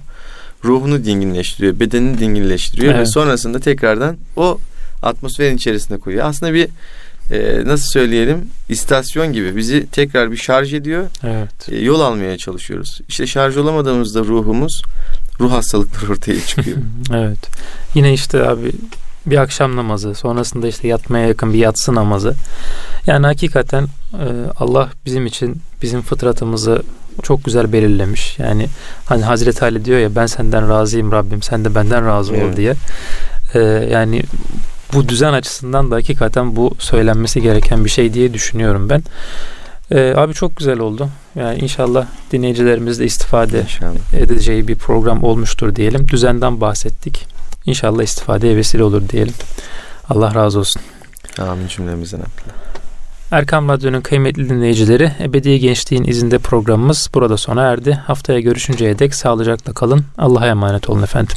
Ruhunu 0.64 1.05
dinginleştiriyor, 1.05 1.80
bedenini 1.80 2.18
dinginleştiriyor 2.18 2.94
evet. 2.94 3.00
ve 3.00 3.07
sonrasında 3.07 3.61
tekrardan 3.61 4.16
o 4.36 4.59
atmosferin 5.05 5.57
içerisinde 5.57 5.98
koyuyor. 5.98 6.26
Aslında 6.26 6.55
bir 6.55 6.68
e, 7.30 7.64
nasıl 7.64 7.86
söyleyelim 7.86 8.50
istasyon 8.68 9.32
gibi 9.32 9.57
bizi 9.57 9.86
tekrar 9.86 10.32
bir 10.32 10.36
şarj 10.36 10.74
ediyor. 10.74 11.07
Evet. 11.22 11.68
E, 11.68 11.84
yol 11.84 12.00
almaya 12.00 12.38
çalışıyoruz. 12.38 13.00
İşte 13.09 13.26
şarj 13.26 13.57
olamadığımızda 13.57 14.20
ruhumuz 14.20 14.82
ruh 15.40 15.52
hastalıkları 15.52 16.12
ortaya 16.12 16.40
çıkıyor. 16.40 16.76
evet. 17.14 17.48
Yine 17.94 18.12
işte 18.12 18.48
abi 18.48 18.72
bir 19.26 19.36
akşam 19.36 19.76
namazı, 19.76 20.14
sonrasında 20.14 20.68
işte 20.68 20.88
yatmaya 20.88 21.26
yakın 21.26 21.52
bir 21.52 21.59
yatsı 21.59 21.94
namazı. 21.94 22.34
Yani 23.07 23.26
hakikaten 23.26 23.84
e, 24.12 24.28
Allah 24.59 24.88
bizim 25.07 25.26
için 25.26 25.57
bizim 25.82 26.02
fıtratımızı 26.02 26.82
çok 27.22 27.44
güzel 27.44 27.72
belirlemiş. 27.72 28.38
Yani 28.38 28.68
hani 29.07 29.22
Hazreti 29.22 29.64
Ali 29.64 29.84
diyor 29.84 29.98
ya 29.98 30.14
ben 30.14 30.26
senden 30.26 30.68
razıyım 30.68 31.12
Rabbim 31.12 31.42
sen 31.42 31.64
de 31.64 31.74
benden 31.74 32.07
razı 32.07 32.32
ol 32.32 32.36
evet. 32.36 32.57
diye. 32.57 32.74
E, 33.55 33.59
yani 33.92 34.22
bu 34.93 35.09
düzen 35.09 35.32
açısından 35.32 35.91
da 35.91 35.95
hakikaten 35.95 36.57
bu 36.57 36.74
söylenmesi 36.78 37.43
gereken 37.43 37.85
bir 37.85 37.91
şey 37.91 38.14
diye 38.14 38.35
düşünüyorum 38.35 38.89
ben. 38.89 39.03
Ee, 39.91 40.14
abi 40.16 40.35
çok 40.35 40.57
güzel 40.57 40.78
oldu. 40.78 41.09
Yani 41.35 41.59
inşallah 41.59 42.07
dinleyicilerimiz 42.32 43.01
de 43.01 43.05
istifade 43.05 43.61
inşallah. 43.61 44.14
edeceği 44.14 44.68
bir 44.68 44.76
program 44.76 45.24
olmuştur 45.24 45.76
diyelim. 45.76 46.09
Düzenden 46.09 46.61
bahsettik. 46.61 47.26
İnşallah 47.66 48.03
istifadeye 48.03 48.57
vesile 48.57 48.85
olur 48.85 49.09
diyelim. 49.09 49.35
Allah 50.11 50.35
razı 50.35 50.59
olsun. 50.59 50.82
Amin 51.39 51.68
cümlemizden 51.68 52.18
Abdullah. 52.18 52.64
Erkam 53.30 53.68
Radyo'nun 53.68 54.01
kıymetli 54.01 54.49
dinleyicileri, 54.49 55.12
Ebedi 55.20 55.61
Gençliğin 55.61 56.05
izinde 56.05 56.39
programımız 56.39 57.11
burada 57.14 57.37
sona 57.37 57.62
erdi. 57.62 57.93
Haftaya 57.93 58.41
görüşünceye 58.41 58.99
dek 58.99 59.14
sağlıcakla 59.14 59.72
kalın. 59.72 60.05
Allah'a 60.18 60.47
emanet 60.47 60.91
olun 60.91 61.03
efendim. 61.03 61.37